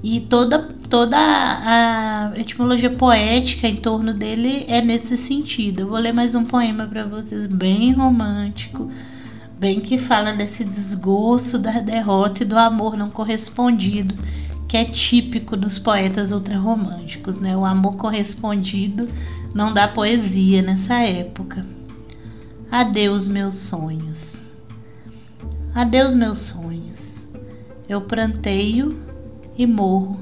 [0.03, 5.81] E toda, toda a etimologia poética em torno dele é nesse sentido.
[5.81, 8.89] Eu vou ler mais um poema para vocês, bem romântico,
[9.59, 14.15] bem que fala desse desgosto da derrota e do amor não correspondido,
[14.69, 17.57] que é típico dos poetas ultrarromânticos, né?
[17.57, 19.09] O amor correspondido
[19.53, 21.67] não dá poesia nessa época.
[22.71, 24.37] Adeus, meus sonhos.
[25.75, 27.27] Adeus, meus sonhos.
[27.89, 29.03] Eu pranteio
[29.57, 30.21] e morro.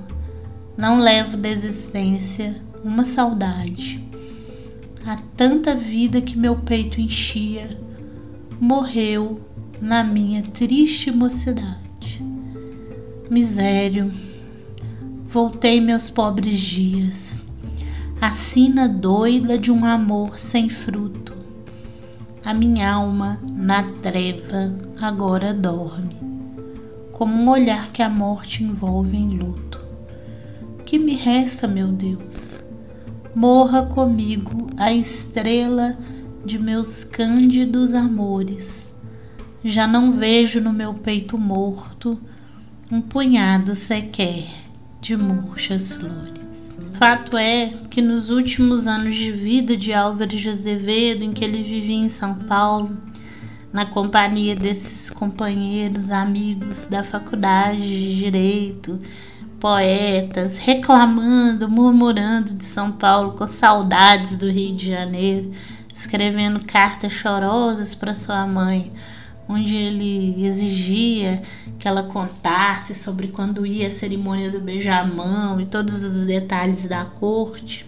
[0.77, 4.01] Não levo da existência uma saudade.
[5.05, 7.81] Há tanta vida que meu peito enchia
[8.61, 9.41] morreu
[9.81, 12.25] na minha triste mocidade.
[13.29, 14.13] Misério,
[15.27, 17.41] voltei meus pobres dias,
[18.21, 21.36] a sina doida de um amor sem fruto.
[22.47, 26.17] A minha alma na treva agora dorme,
[27.11, 29.81] como um olhar que a morte envolve em luto.
[30.85, 32.63] Que me resta, meu Deus?
[33.35, 35.99] Morra comigo a estrela
[36.45, 38.95] de meus cândidos amores.
[39.65, 42.17] Já não vejo no meu peito morto
[42.93, 44.47] um punhado sequer
[45.01, 46.36] de murchas flores.
[46.99, 51.63] Fato é que nos últimos anos de vida de Álvares de Azevedo, em que ele
[51.63, 52.97] vivia em São Paulo,
[53.73, 58.99] na companhia desses companheiros, amigos da faculdade de direito,
[59.61, 65.53] poetas, reclamando, murmurando de São Paulo com saudades do Rio de Janeiro
[65.97, 68.93] escrevendo cartas chorosas para sua mãe,
[69.49, 71.43] onde ele exigia
[71.79, 77.05] que ela contasse sobre quando ia a cerimônia do beijamão e todos os detalhes da
[77.05, 77.87] corte.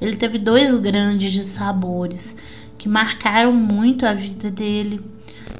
[0.00, 2.36] Ele teve dois grandes sabores
[2.76, 5.00] que marcaram muito a vida dele,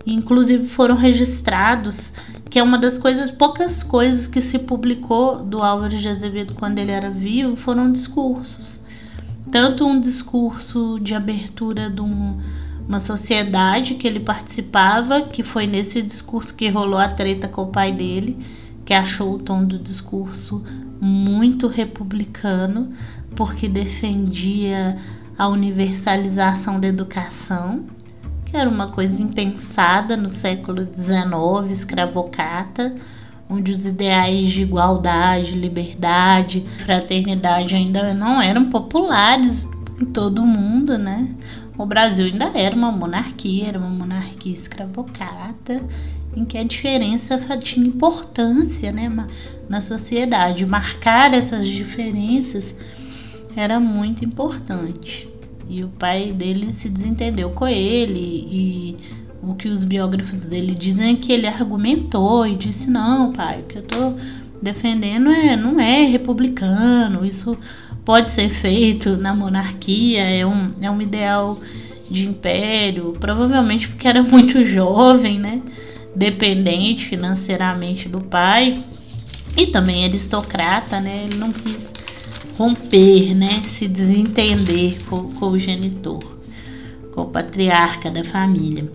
[0.04, 2.12] e inclusive foram registrados,
[2.50, 6.78] que é uma das coisas, poucas coisas que se publicou do Álvares de Azevedo quando
[6.78, 8.82] ele era vivo, foram discursos
[9.52, 12.40] tanto um discurso de abertura de um,
[12.88, 17.66] uma sociedade que ele participava, que foi nesse discurso que rolou a treta com o
[17.68, 18.38] pai dele,
[18.84, 20.62] que achou o tom do discurso
[21.00, 22.92] muito republicano,
[23.34, 24.96] porque defendia
[25.38, 27.86] a universalização da educação,
[28.44, 32.94] que era uma coisa impensada no século XIX, escravocata
[33.52, 39.68] onde os ideais de igualdade, liberdade, fraternidade ainda não eram populares
[40.00, 41.28] em todo o mundo, né?
[41.76, 45.82] O Brasil ainda era uma monarquia, era uma monarquia escravocrata,
[46.36, 49.10] em que a diferença tinha importância né,
[49.68, 50.66] na sociedade.
[50.66, 52.76] Marcar essas diferenças
[53.56, 55.28] era muito importante.
[55.68, 58.96] E o pai dele se desentendeu com ele e
[59.42, 63.64] o que os biógrafos dele dizem é que ele argumentou e disse: "Não, pai, o
[63.64, 64.14] que eu tô
[64.60, 67.58] defendendo é não é republicano, isso
[68.04, 71.58] pode ser feito na monarquia, é um, é um ideal
[72.10, 75.62] de império, provavelmente porque era muito jovem, né?
[76.14, 78.84] Dependente financeiramente do pai
[79.56, 81.24] e também aristocrata, né?
[81.24, 81.92] Ele não quis
[82.58, 83.62] romper, né?
[83.66, 86.22] Se desentender com, com o genitor,
[87.12, 88.90] com o patriarca da família.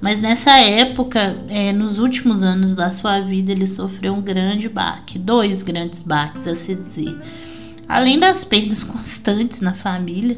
[0.00, 5.18] Mas nessa época, é, nos últimos anos da sua vida, ele sofreu um grande baque,
[5.18, 7.16] dois grandes baques a se dizer.
[7.88, 10.36] Além das perdas constantes na família,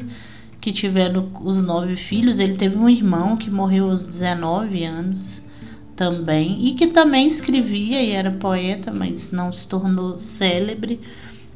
[0.61, 5.41] que tiveram os nove filhos, ele teve um irmão que morreu aos 19 anos
[5.95, 10.99] também, e que também escrevia e era poeta, mas não se tornou célebre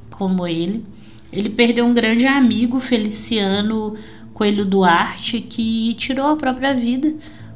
[0.09, 0.83] como ele.
[1.31, 3.95] Ele perdeu um grande amigo, Feliciano
[4.33, 7.13] Coelho Duarte, que tirou a própria vida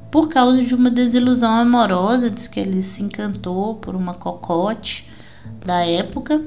[0.10, 2.30] por causa de uma desilusão amorosa.
[2.30, 5.06] Diz que ele se encantou por uma cocote
[5.66, 6.42] da época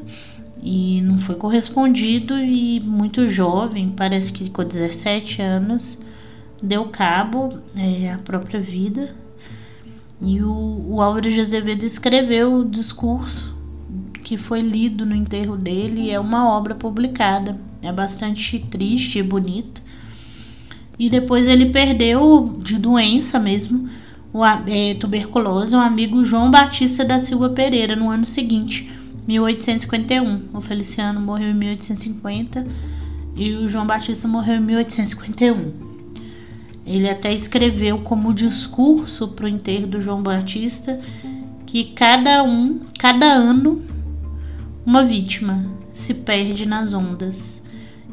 [0.62, 5.98] e não foi correspondido e muito jovem, parece que com 17 anos,
[6.62, 9.12] deu cabo é, à própria vida.
[10.20, 13.52] E o, o Álvaro de Azevedo escreveu o discurso
[14.22, 17.58] que foi lido no enterro dele e é uma obra publicada.
[17.82, 19.82] É bastante triste e bonito.
[20.96, 23.88] E depois ele perdeu de doença mesmo,
[24.32, 30.48] o, é, tuberculose, o amigo João Batista da Silva Pereira no ano seguinte 1851.
[30.52, 32.66] O Feliciano morreu em 1850
[33.34, 35.92] e o João Batista morreu em 1851.
[36.86, 41.00] Ele até escreveu como discurso para o enterro do João Batista
[41.64, 43.82] que cada um, cada ano,
[44.84, 47.62] uma vítima se perde nas ondas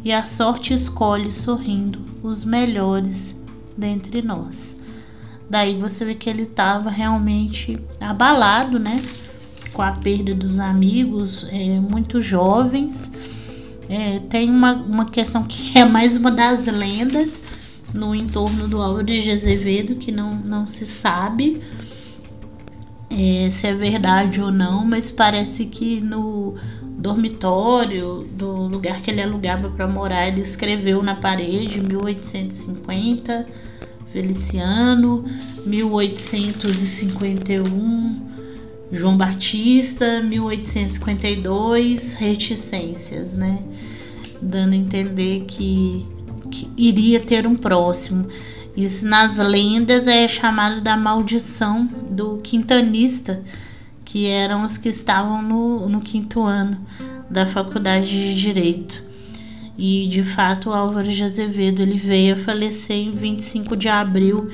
[0.03, 3.35] e a sorte escolhe sorrindo os melhores
[3.77, 4.77] dentre nós.
[5.49, 9.01] Daí você vê que ele estava realmente abalado, né?
[9.73, 13.11] Com a perda dos amigos é, muito jovens.
[13.89, 17.41] É, tem uma, uma questão que é mais uma das lendas
[17.93, 21.61] no entorno do Álvaro de Azevedo que não, não se sabe
[23.09, 29.21] é, se é verdade ou não, mas parece que no dormitório do lugar que ele
[29.21, 33.47] alugava para morar, ele escreveu na parede 1850,
[34.11, 35.25] Feliciano,
[35.65, 38.28] 1851,
[38.91, 43.63] João Batista, 1852, reticências, né?
[44.41, 46.05] Dando a entender que,
[46.49, 48.27] que iria ter um próximo.
[48.75, 53.43] Isso nas lendas é chamado da maldição do quintanista,
[54.03, 56.79] que eram os que estavam no, no quinto ano
[57.29, 59.03] da faculdade de Direito.
[59.77, 64.49] E de fato, Álvaro de Azevedo ele veio a falecer em 25 de abril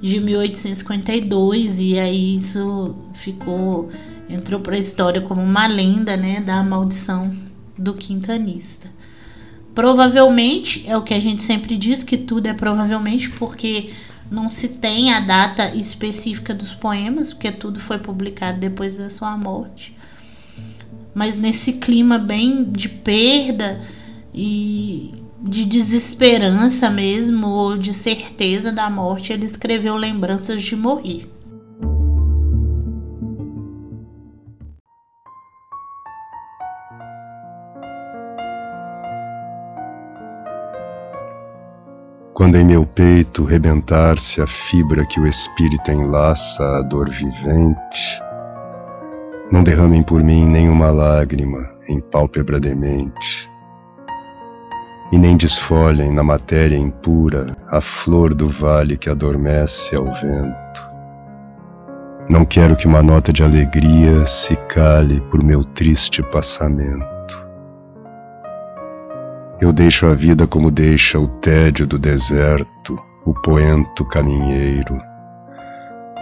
[0.00, 3.90] de 1852 e aí isso ficou
[4.28, 7.34] entrou para a história como uma lenda, né, da maldição
[7.76, 8.88] do quintanista.
[9.74, 13.90] Provavelmente é o que a gente sempre diz que tudo é provavelmente porque
[14.30, 19.36] não se tem a data específica dos poemas, porque tudo foi publicado depois da sua
[19.36, 19.96] morte.
[21.14, 23.80] Mas nesse clima bem de perda
[24.34, 31.28] e de desesperança mesmo, ou de certeza da morte, ele escreveu Lembranças de Morrer.
[42.34, 48.22] Quando em meu peito rebentar-se a fibra que o espírito enlaça à dor vivente,
[49.50, 53.48] não derramem por mim nenhuma lágrima em pálpebra demente
[55.10, 60.88] e nem desfolhem na matéria impura a flor do vale que adormece ao vento.
[62.28, 67.06] Não quero que uma nota de alegria se cale por meu triste passamento.
[69.60, 75.00] Eu deixo a vida como deixa o tédio do deserto, o poento caminheiro,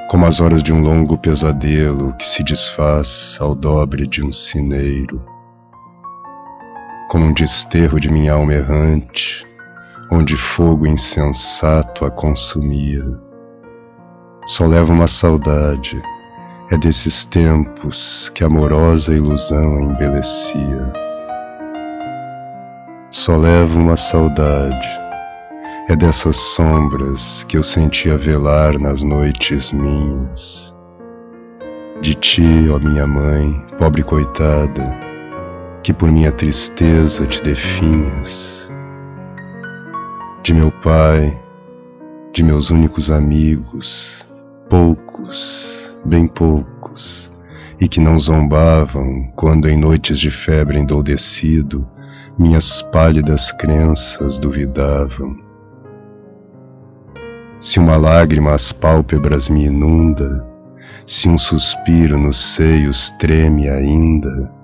[0.09, 5.36] como as horas de um longo pesadelo que se desfaz ao dobre de um sineiro
[7.09, 9.47] como um desterro de minha alma errante,
[10.11, 13.05] onde fogo insensato a consumia.
[14.47, 16.01] Só levo uma saudade,
[16.71, 20.93] é desses tempos que amorosa ilusão embelecia.
[23.11, 24.89] Só levo uma saudade,
[25.89, 30.75] é dessas sombras que eu sentia velar nas noites minhas.
[32.03, 35.06] De ti, ó minha mãe, pobre coitada,
[35.87, 38.69] que por minha tristeza te definhas,
[40.43, 41.41] de meu pai,
[42.33, 44.27] de meus únicos amigos,
[44.69, 47.31] poucos, bem poucos,
[47.81, 51.87] e que não zombavam quando em noites de febre endoudecido
[52.37, 55.37] minhas pálidas crenças duvidavam.
[57.61, 60.45] Se uma lágrima às pálpebras me inunda,
[61.07, 64.56] se um suspiro nos seios treme ainda,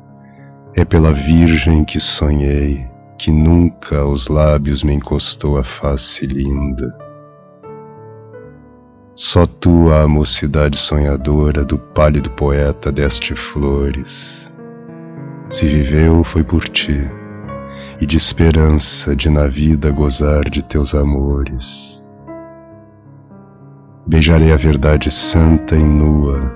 [0.74, 2.86] é pela Virgem que sonhei,
[3.18, 6.96] que nunca aos lábios me encostou a face linda.
[9.14, 14.50] Só tu, a mocidade sonhadora do pálido poeta deste flores.
[15.50, 16.98] Se viveu, foi por ti,
[18.00, 22.02] e de esperança de na vida gozar de teus amores.
[24.06, 26.50] Beijarei a verdade santa e nua,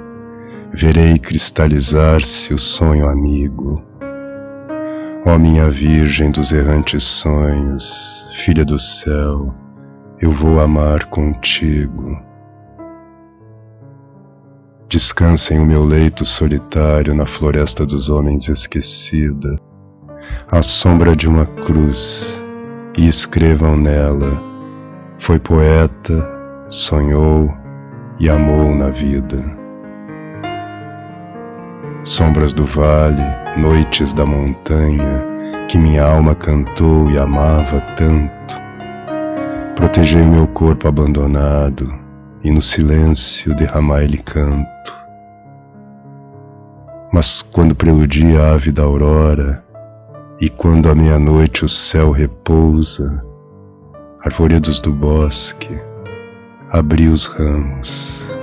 [0.72, 3.84] verei cristalizar-se o sonho amigo.
[5.28, 9.52] Ó minha Virgem dos errantes sonhos, filha do céu,
[10.20, 12.16] eu vou amar contigo.
[14.88, 19.58] Descansa em o meu leito solitário na floresta dos homens esquecida,
[20.48, 22.40] à sombra de uma cruz,
[22.96, 24.40] e escrevam nela:
[25.18, 26.24] Foi poeta,
[26.68, 27.52] sonhou
[28.20, 29.65] e amou na vida.
[32.06, 33.20] Sombras do vale,
[33.56, 35.24] noites da montanha,
[35.68, 38.54] que minha alma cantou e amava tanto.
[39.74, 41.92] Protegei meu corpo abandonado
[42.44, 44.94] e no silêncio derramai-lhe canto.
[47.12, 49.64] Mas quando preludia a ave da aurora,
[50.40, 53.20] e quando à meia-noite o céu repousa,
[54.24, 55.76] arvoredos do bosque,
[56.70, 58.35] abri os ramos,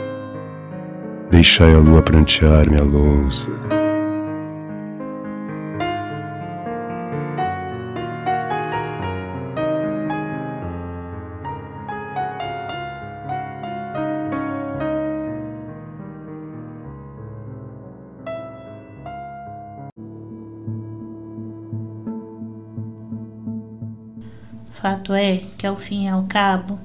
[1.34, 3.50] deixai a lua prantear-me a lousa.
[24.70, 26.78] Fato é que, ao fim e ao cabo,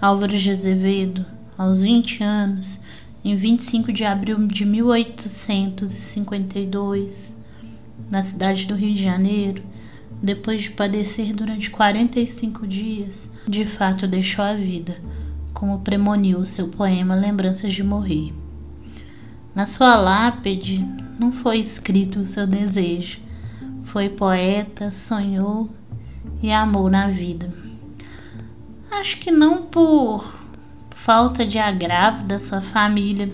[0.00, 1.26] Álvaro de Azevedo,
[1.58, 2.80] aos 20 anos,
[3.24, 7.36] em 25 de abril de 1852,
[8.10, 9.62] na cidade do Rio de Janeiro,
[10.22, 14.96] depois de padecer durante 45 dias, de fato deixou a vida,
[15.52, 18.32] como premoniu o seu poema Lembranças de Morrer.
[19.54, 20.86] Na sua lápide
[21.18, 23.20] não foi escrito o seu desejo.
[23.84, 25.68] Foi poeta, sonhou
[26.42, 27.52] e amor na vida.
[28.90, 30.41] Acho que não por
[31.04, 33.28] falta de agravo da sua família,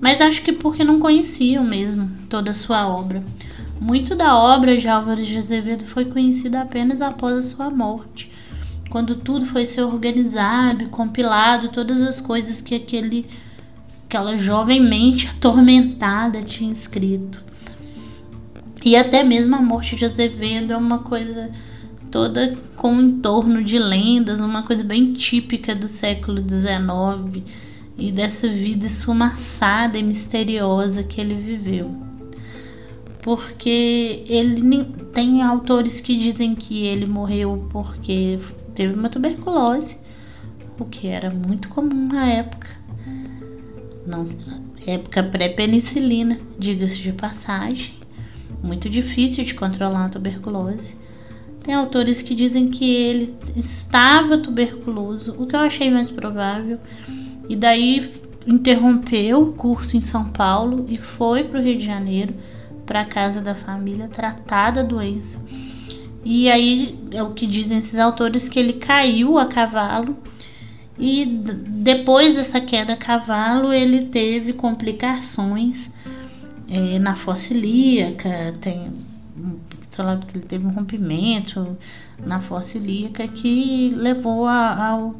[0.00, 3.22] mas acho que porque não conheciam mesmo toda a sua obra.
[3.80, 8.32] Muito da obra de Álvaro de Azevedo foi conhecida apenas após a sua morte,
[8.90, 13.26] quando tudo foi ser organizado, compilado, todas as coisas que aquele
[14.06, 17.42] aquela jovem mente atormentada tinha escrito.
[18.84, 21.50] E até mesmo a morte de Azevedo é uma coisa
[22.14, 27.42] toda com um entorno de lendas, uma coisa bem típica do século XIX
[27.98, 31.92] e dessa vida esfumaçada e misteriosa que ele viveu.
[33.20, 38.38] Porque ele tem autores que dizem que ele morreu porque
[38.76, 39.98] teve uma tuberculose,
[40.78, 42.68] o que era muito comum na época.
[44.06, 44.28] Não,
[44.86, 47.94] época pré-penicilina, diga-se de passagem.
[48.62, 51.02] Muito difícil de controlar a tuberculose.
[51.64, 56.78] Tem autores que dizem que ele estava tuberculoso, o que eu achei mais provável,
[57.48, 58.12] e daí
[58.46, 62.34] interrompeu o curso em São Paulo e foi para o Rio de Janeiro,
[62.84, 65.38] para a casa da família, tratar da doença.
[66.22, 70.16] E aí é o que dizem esses autores que ele caiu a cavalo
[70.98, 75.90] e depois dessa queda a cavalo ele teve complicações
[76.68, 78.92] é, na fossa ilíaca, tem
[79.96, 81.76] falando que ele teve um rompimento
[82.24, 85.14] na fossa ilíaca que levou a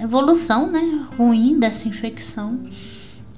[0.00, 2.60] evolução né, ruim dessa infecção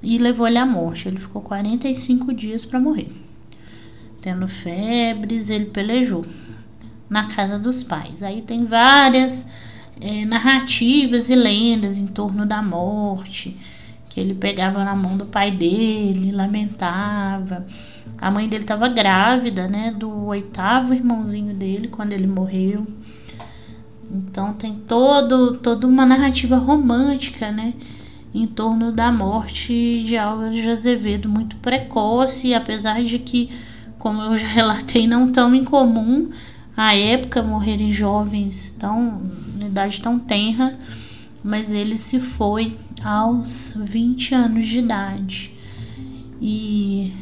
[0.03, 1.07] e levou ele à morte.
[1.07, 3.11] Ele ficou 45 dias para morrer.
[4.21, 6.25] Tendo febres, ele pelejou
[7.09, 8.23] na casa dos pais.
[8.23, 9.47] Aí tem várias
[9.99, 13.57] é, narrativas e lendas em torno da morte,
[14.09, 17.65] que ele pegava na mão do pai dele, lamentava.
[18.21, 22.85] A mãe dele estava grávida, né, do oitavo irmãozinho dele quando ele morreu.
[24.11, 27.73] Então tem todo toda uma narrativa romântica, né,
[28.31, 33.49] em torno da morte de Álvaro de Azevedo muito precoce, apesar de que,
[33.97, 36.29] como eu já relatei, não tão incomum,
[36.77, 39.23] à época morrerem jovens tão
[39.59, 40.77] em idade tão tenra,
[41.43, 45.51] mas ele se foi aos 20 anos de idade.
[46.39, 47.13] E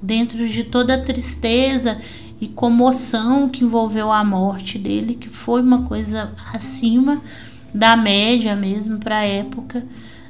[0.00, 1.98] dentro de toda a tristeza
[2.40, 7.20] e comoção que envolveu a morte dele, que foi uma coisa acima
[7.72, 9.84] da média mesmo para a época.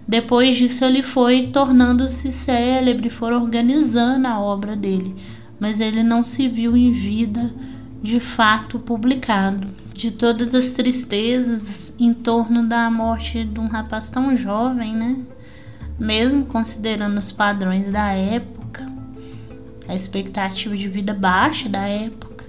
[0.06, 5.14] Depois disso ele foi tornando-se célebre, foi organizando a obra dele,
[5.58, 7.52] mas ele não se viu em vida
[8.02, 9.66] de fato publicado.
[9.92, 15.16] De todas as tristezas em torno da morte de um rapaz tão jovem, né?
[15.98, 18.65] Mesmo considerando os padrões da época,
[19.88, 22.44] a expectativa de vida baixa da época.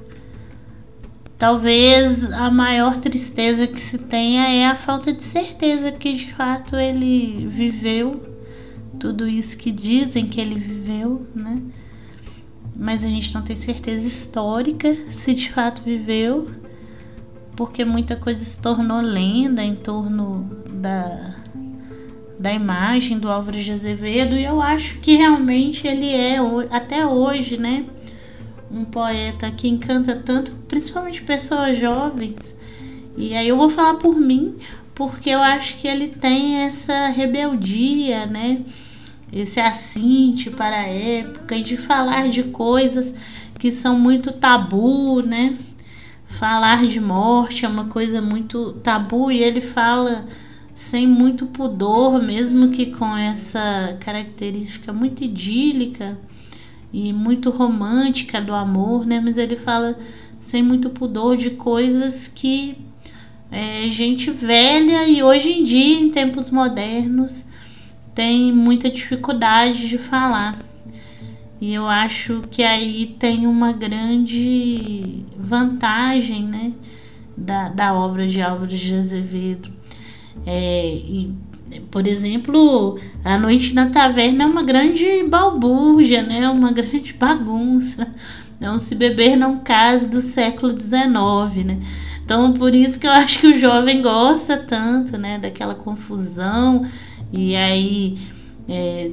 [1.37, 6.75] Talvez a maior tristeza que se tenha é a falta de certeza que de fato
[6.75, 8.37] ele viveu
[8.99, 11.61] tudo isso que dizem que ele viveu, né?
[12.75, 16.49] Mas a gente não tem certeza histórica se de fato viveu,
[17.55, 21.35] porque muita coisa se tornou lenda em torno da
[22.39, 26.37] da imagem do Álvaro de Azevedo e eu acho que realmente ele é
[26.69, 27.85] até hoje, né,
[28.69, 32.55] um poeta que encanta tanto, principalmente pessoas jovens.
[33.17, 34.55] E aí eu vou falar por mim,
[34.93, 38.61] porque eu acho que ele tem essa rebeldia, né,
[39.31, 43.13] esse assinte para a época de falar de coisas
[43.57, 45.57] que são muito tabu, né?
[46.25, 50.27] Falar de morte é uma coisa muito tabu e ele fala
[50.77, 56.19] sem muito pudor, mesmo que com essa característica muito idílica
[56.93, 59.19] e muito romântica do amor, né?
[59.19, 59.97] Mas ele fala
[60.39, 62.77] sem muito pudor de coisas que
[63.49, 67.43] é, gente velha e hoje em dia, em tempos modernos,
[68.13, 70.59] tem muita dificuldade de falar.
[71.59, 76.71] E eu acho que aí tem uma grande vantagem, né?
[77.35, 79.76] Da, da obra de Álvaro de Azevedo
[80.49, 81.35] é, e,
[81.91, 86.49] por exemplo, a noite na taverna é uma grande balbúrdia, né?
[86.49, 88.07] Uma grande bagunça.
[88.59, 91.79] É um se beber não case do século XIX, né?
[92.23, 95.37] Então, por isso que eu acho que o jovem gosta tanto, né?
[95.37, 96.83] Daquela confusão.
[97.31, 98.17] E aí,
[98.69, 99.11] é,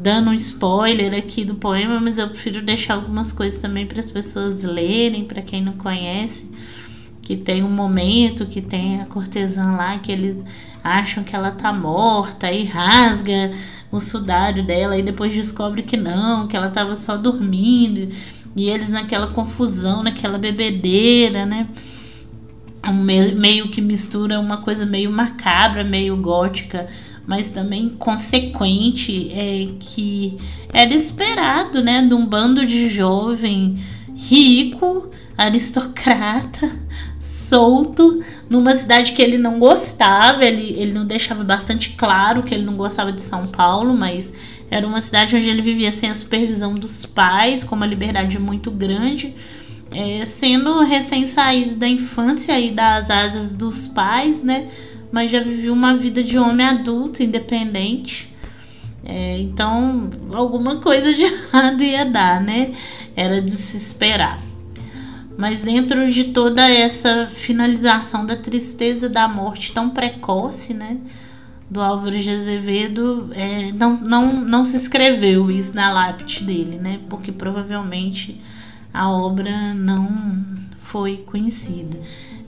[0.00, 4.10] dando um spoiler aqui do poema, mas eu prefiro deixar algumas coisas também para as
[4.10, 6.49] pessoas lerem, para quem não conhece
[7.30, 10.44] que tem um momento que tem a cortesã lá que eles
[10.82, 13.52] acham que ela tá morta e rasga
[13.92, 18.12] o sudário dela e depois descobre que não, que ela tava só dormindo.
[18.56, 21.68] E eles naquela confusão, naquela bebedeira, né?
[22.92, 26.88] Meio, meio que mistura uma coisa meio macabra, meio gótica,
[27.24, 30.36] mas também consequente, é que
[30.72, 33.76] era esperado, né, de um bando de jovem
[34.16, 36.70] rico aristocrata,
[37.18, 42.64] solto, numa cidade que ele não gostava, ele, ele não deixava bastante claro que ele
[42.64, 44.32] não gostava de São Paulo, mas
[44.70, 48.70] era uma cidade onde ele vivia sem a supervisão dos pais, com uma liberdade muito
[48.70, 49.34] grande,
[49.90, 54.68] é, sendo recém-saído da infância e das asas dos pais, né?
[55.10, 58.32] Mas já vivia uma vida de homem adulto, independente.
[59.04, 62.72] É, então, alguma coisa de errado ia dar, né?
[63.16, 64.49] Era de se esperar.
[65.40, 70.98] Mas dentro de toda essa finalização da tristeza da morte tão precoce, né?
[71.70, 77.00] Do Álvaro de Azevedo, é, não, não, não se escreveu isso na lápide dele, né?
[77.08, 78.38] Porque provavelmente
[78.92, 80.10] a obra não
[80.78, 81.98] foi conhecida.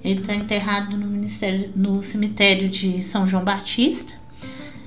[0.04, 4.12] Ele está enterrado no, ministério, no cemitério de São João Batista,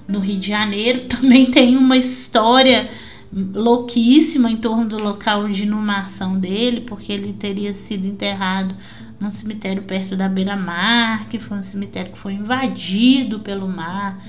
[0.07, 1.07] no Rio de Janeiro.
[1.09, 2.87] Também tem uma história
[3.33, 8.75] louquíssima em torno do local de inumação dele, porque ele teria sido enterrado
[9.19, 14.23] num cemitério perto da beira-mar, que foi um cemitério que foi invadido pelo mar.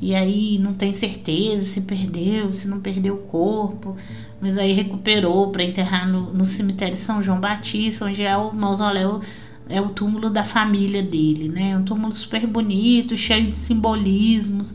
[0.00, 3.96] E aí não tem certeza se perdeu, se não perdeu o corpo,
[4.40, 9.20] mas aí recuperou para enterrar no, no cemitério São João Batista, onde é o mausoléu,
[9.68, 11.70] é o túmulo da família dele, né?
[11.70, 14.74] É um túmulo super bonito, cheio de simbolismos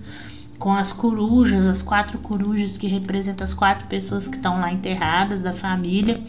[0.59, 5.39] com as corujas, as quatro corujas que representam as quatro pessoas que estão lá enterradas
[5.39, 6.19] da família.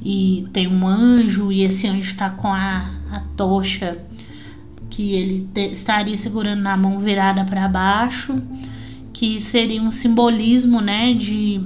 [0.00, 3.98] E tem um anjo, e esse anjo está com a, a tocha
[4.88, 8.40] que ele te, estaria segurando na mão virada para baixo,
[9.12, 11.60] que seria um simbolismo né, de,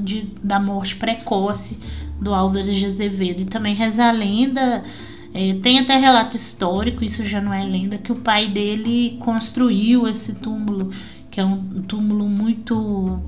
[0.00, 1.78] de, da morte precoce
[2.20, 3.40] do Álvaro de Azevedo.
[3.42, 4.84] E também reza a lenda.
[5.32, 10.08] É, tem até relato histórico, isso já não é lenda, que o pai dele construiu
[10.08, 10.90] esse túmulo
[11.38, 13.20] que é um túmulo muito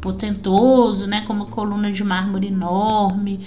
[0.00, 3.40] potentoso, né, com uma coluna de mármore enorme,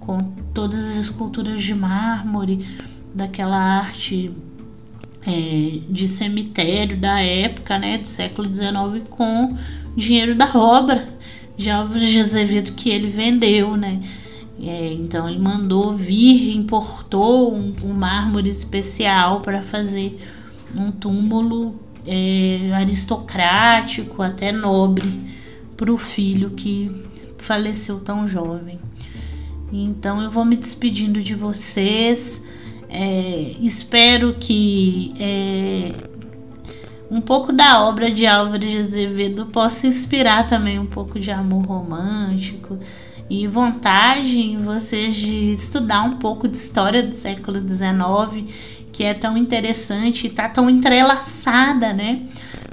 [0.00, 0.18] com
[0.52, 2.66] todas as esculturas de mármore,
[3.14, 4.32] daquela arte
[5.24, 9.56] é, de cemitério da época, né, do século XIX, com
[9.96, 11.08] dinheiro da obra
[11.56, 14.02] de Álvares de Azevedo que ele vendeu, né?
[14.60, 20.20] É, então ele mandou vir, importou um, um mármore especial para fazer
[20.74, 21.78] um túmulo
[22.08, 25.36] é, aristocrático, até nobre,
[25.76, 26.90] para o filho que
[27.36, 28.78] faleceu tão jovem.
[29.70, 32.42] Então eu vou me despedindo de vocês.
[32.88, 35.92] É, espero que é,
[37.10, 41.66] um pouco da obra de Álvares de Azevedo possa inspirar também um pouco de amor
[41.66, 42.78] romântico
[43.28, 48.50] e vontade em vocês de estudar um pouco de história do século XIX,
[48.98, 52.26] que é tão interessante e está tão entrelaçada, né?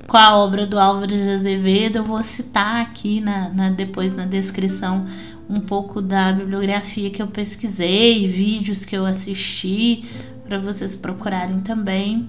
[0.07, 4.25] Com a obra do Álvares de Azevedo, eu vou citar aqui na, na depois na
[4.25, 5.05] descrição
[5.47, 10.03] um pouco da bibliografia que eu pesquisei, vídeos que eu assisti,
[10.43, 12.27] para vocês procurarem também.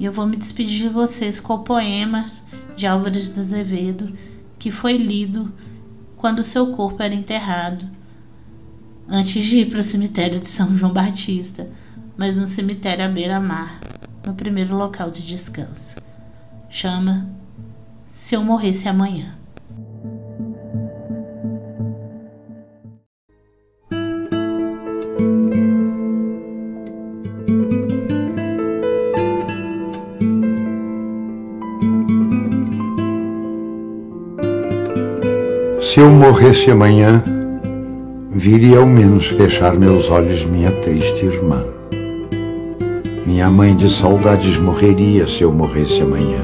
[0.00, 2.32] E eu vou me despedir de vocês com o poema
[2.74, 4.12] de Álvares de Azevedo,
[4.58, 5.52] que foi lido
[6.16, 7.88] quando seu corpo era enterrado,
[9.08, 11.68] antes de ir para o cemitério de São João Batista,
[12.18, 13.78] mas no cemitério à beira-mar,
[14.26, 15.94] no primeiro local de descanso.
[16.68, 17.28] Chama
[18.12, 19.36] Se Eu Morresse Amanhã.
[35.80, 37.24] Se eu morresse amanhã,
[38.30, 41.77] viria ao menos fechar meus olhos minha triste irmã.
[43.38, 46.40] Minha mãe de saudades morreria se eu morresse amanhã.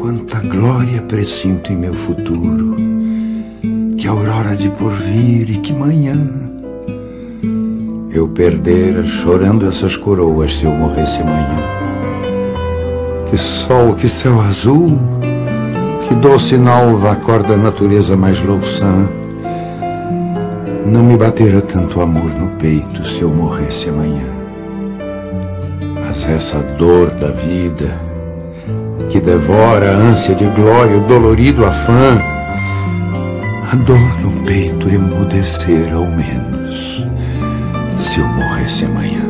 [0.00, 2.74] Quanta glória presinto em meu futuro,
[3.96, 6.18] que aurora de porvir e que manhã.
[8.10, 11.56] Eu perdera chorando essas coroas se eu morresse amanhã.
[13.30, 14.98] Que sol, que céu azul,
[16.08, 19.08] que doce nalva acorda a natureza mais louçã.
[20.84, 24.35] Não me batera tanto amor no peito se eu morresse amanhã.
[26.28, 27.98] Essa dor da vida,
[29.08, 32.20] que devora a ânsia de glória, o dolorido afã,
[33.72, 37.06] a dor no peito emudecer ao menos
[37.98, 39.22] se eu morresse amanhã.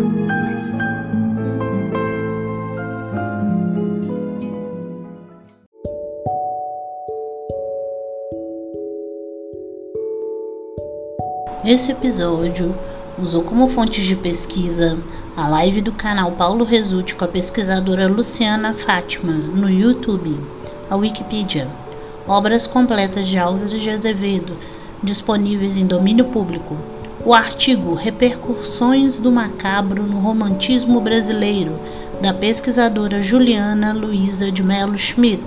[11.64, 12.74] Esse episódio
[13.18, 14.98] usou como fontes de pesquisa
[15.36, 20.38] a live do canal Paulo Resulte com a pesquisadora Luciana Fátima no YouTube,
[20.90, 21.66] a Wikipedia,
[22.28, 24.56] obras completas de Álvares de Azevedo
[25.02, 26.76] disponíveis em domínio público,
[27.24, 31.78] o artigo Repercussões do Macabro no Romantismo Brasileiro,
[32.20, 35.42] da pesquisadora Juliana Luiza de Mello Schmidt,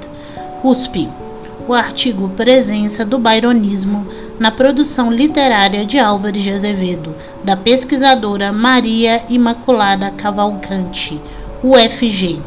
[0.63, 1.07] USP
[1.69, 4.07] o artigo Presença do Byronismo
[4.39, 7.13] na produção literária de Álvares de Azevedo,
[7.43, 11.21] da pesquisadora Maria Imaculada Cavalcante,
[11.63, 12.39] UFG.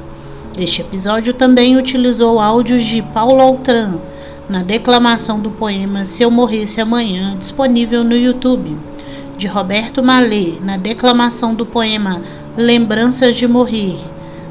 [0.58, 3.94] Este episódio também utilizou áudios de Paulo Altran
[4.48, 8.76] na declamação do poema Se Eu Morresse Amanhã, disponível no YouTube,
[9.38, 12.20] de Roberto Malê na declamação do poema
[12.56, 14.00] Lembranças de Morrer,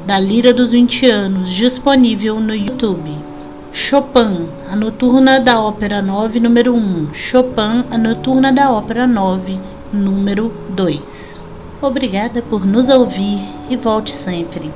[0.06, 3.31] da Lira dos 20 Anos, disponível no YouTube.
[3.74, 7.14] Chopin, a Noturna da Ópera 9, número 1.
[7.14, 9.58] Chopin, a Noturna da Ópera 9,
[9.90, 11.40] número 2.
[11.80, 13.40] Obrigada por nos ouvir
[13.70, 14.70] e volte sempre.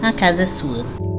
[0.00, 1.09] A casa é sua.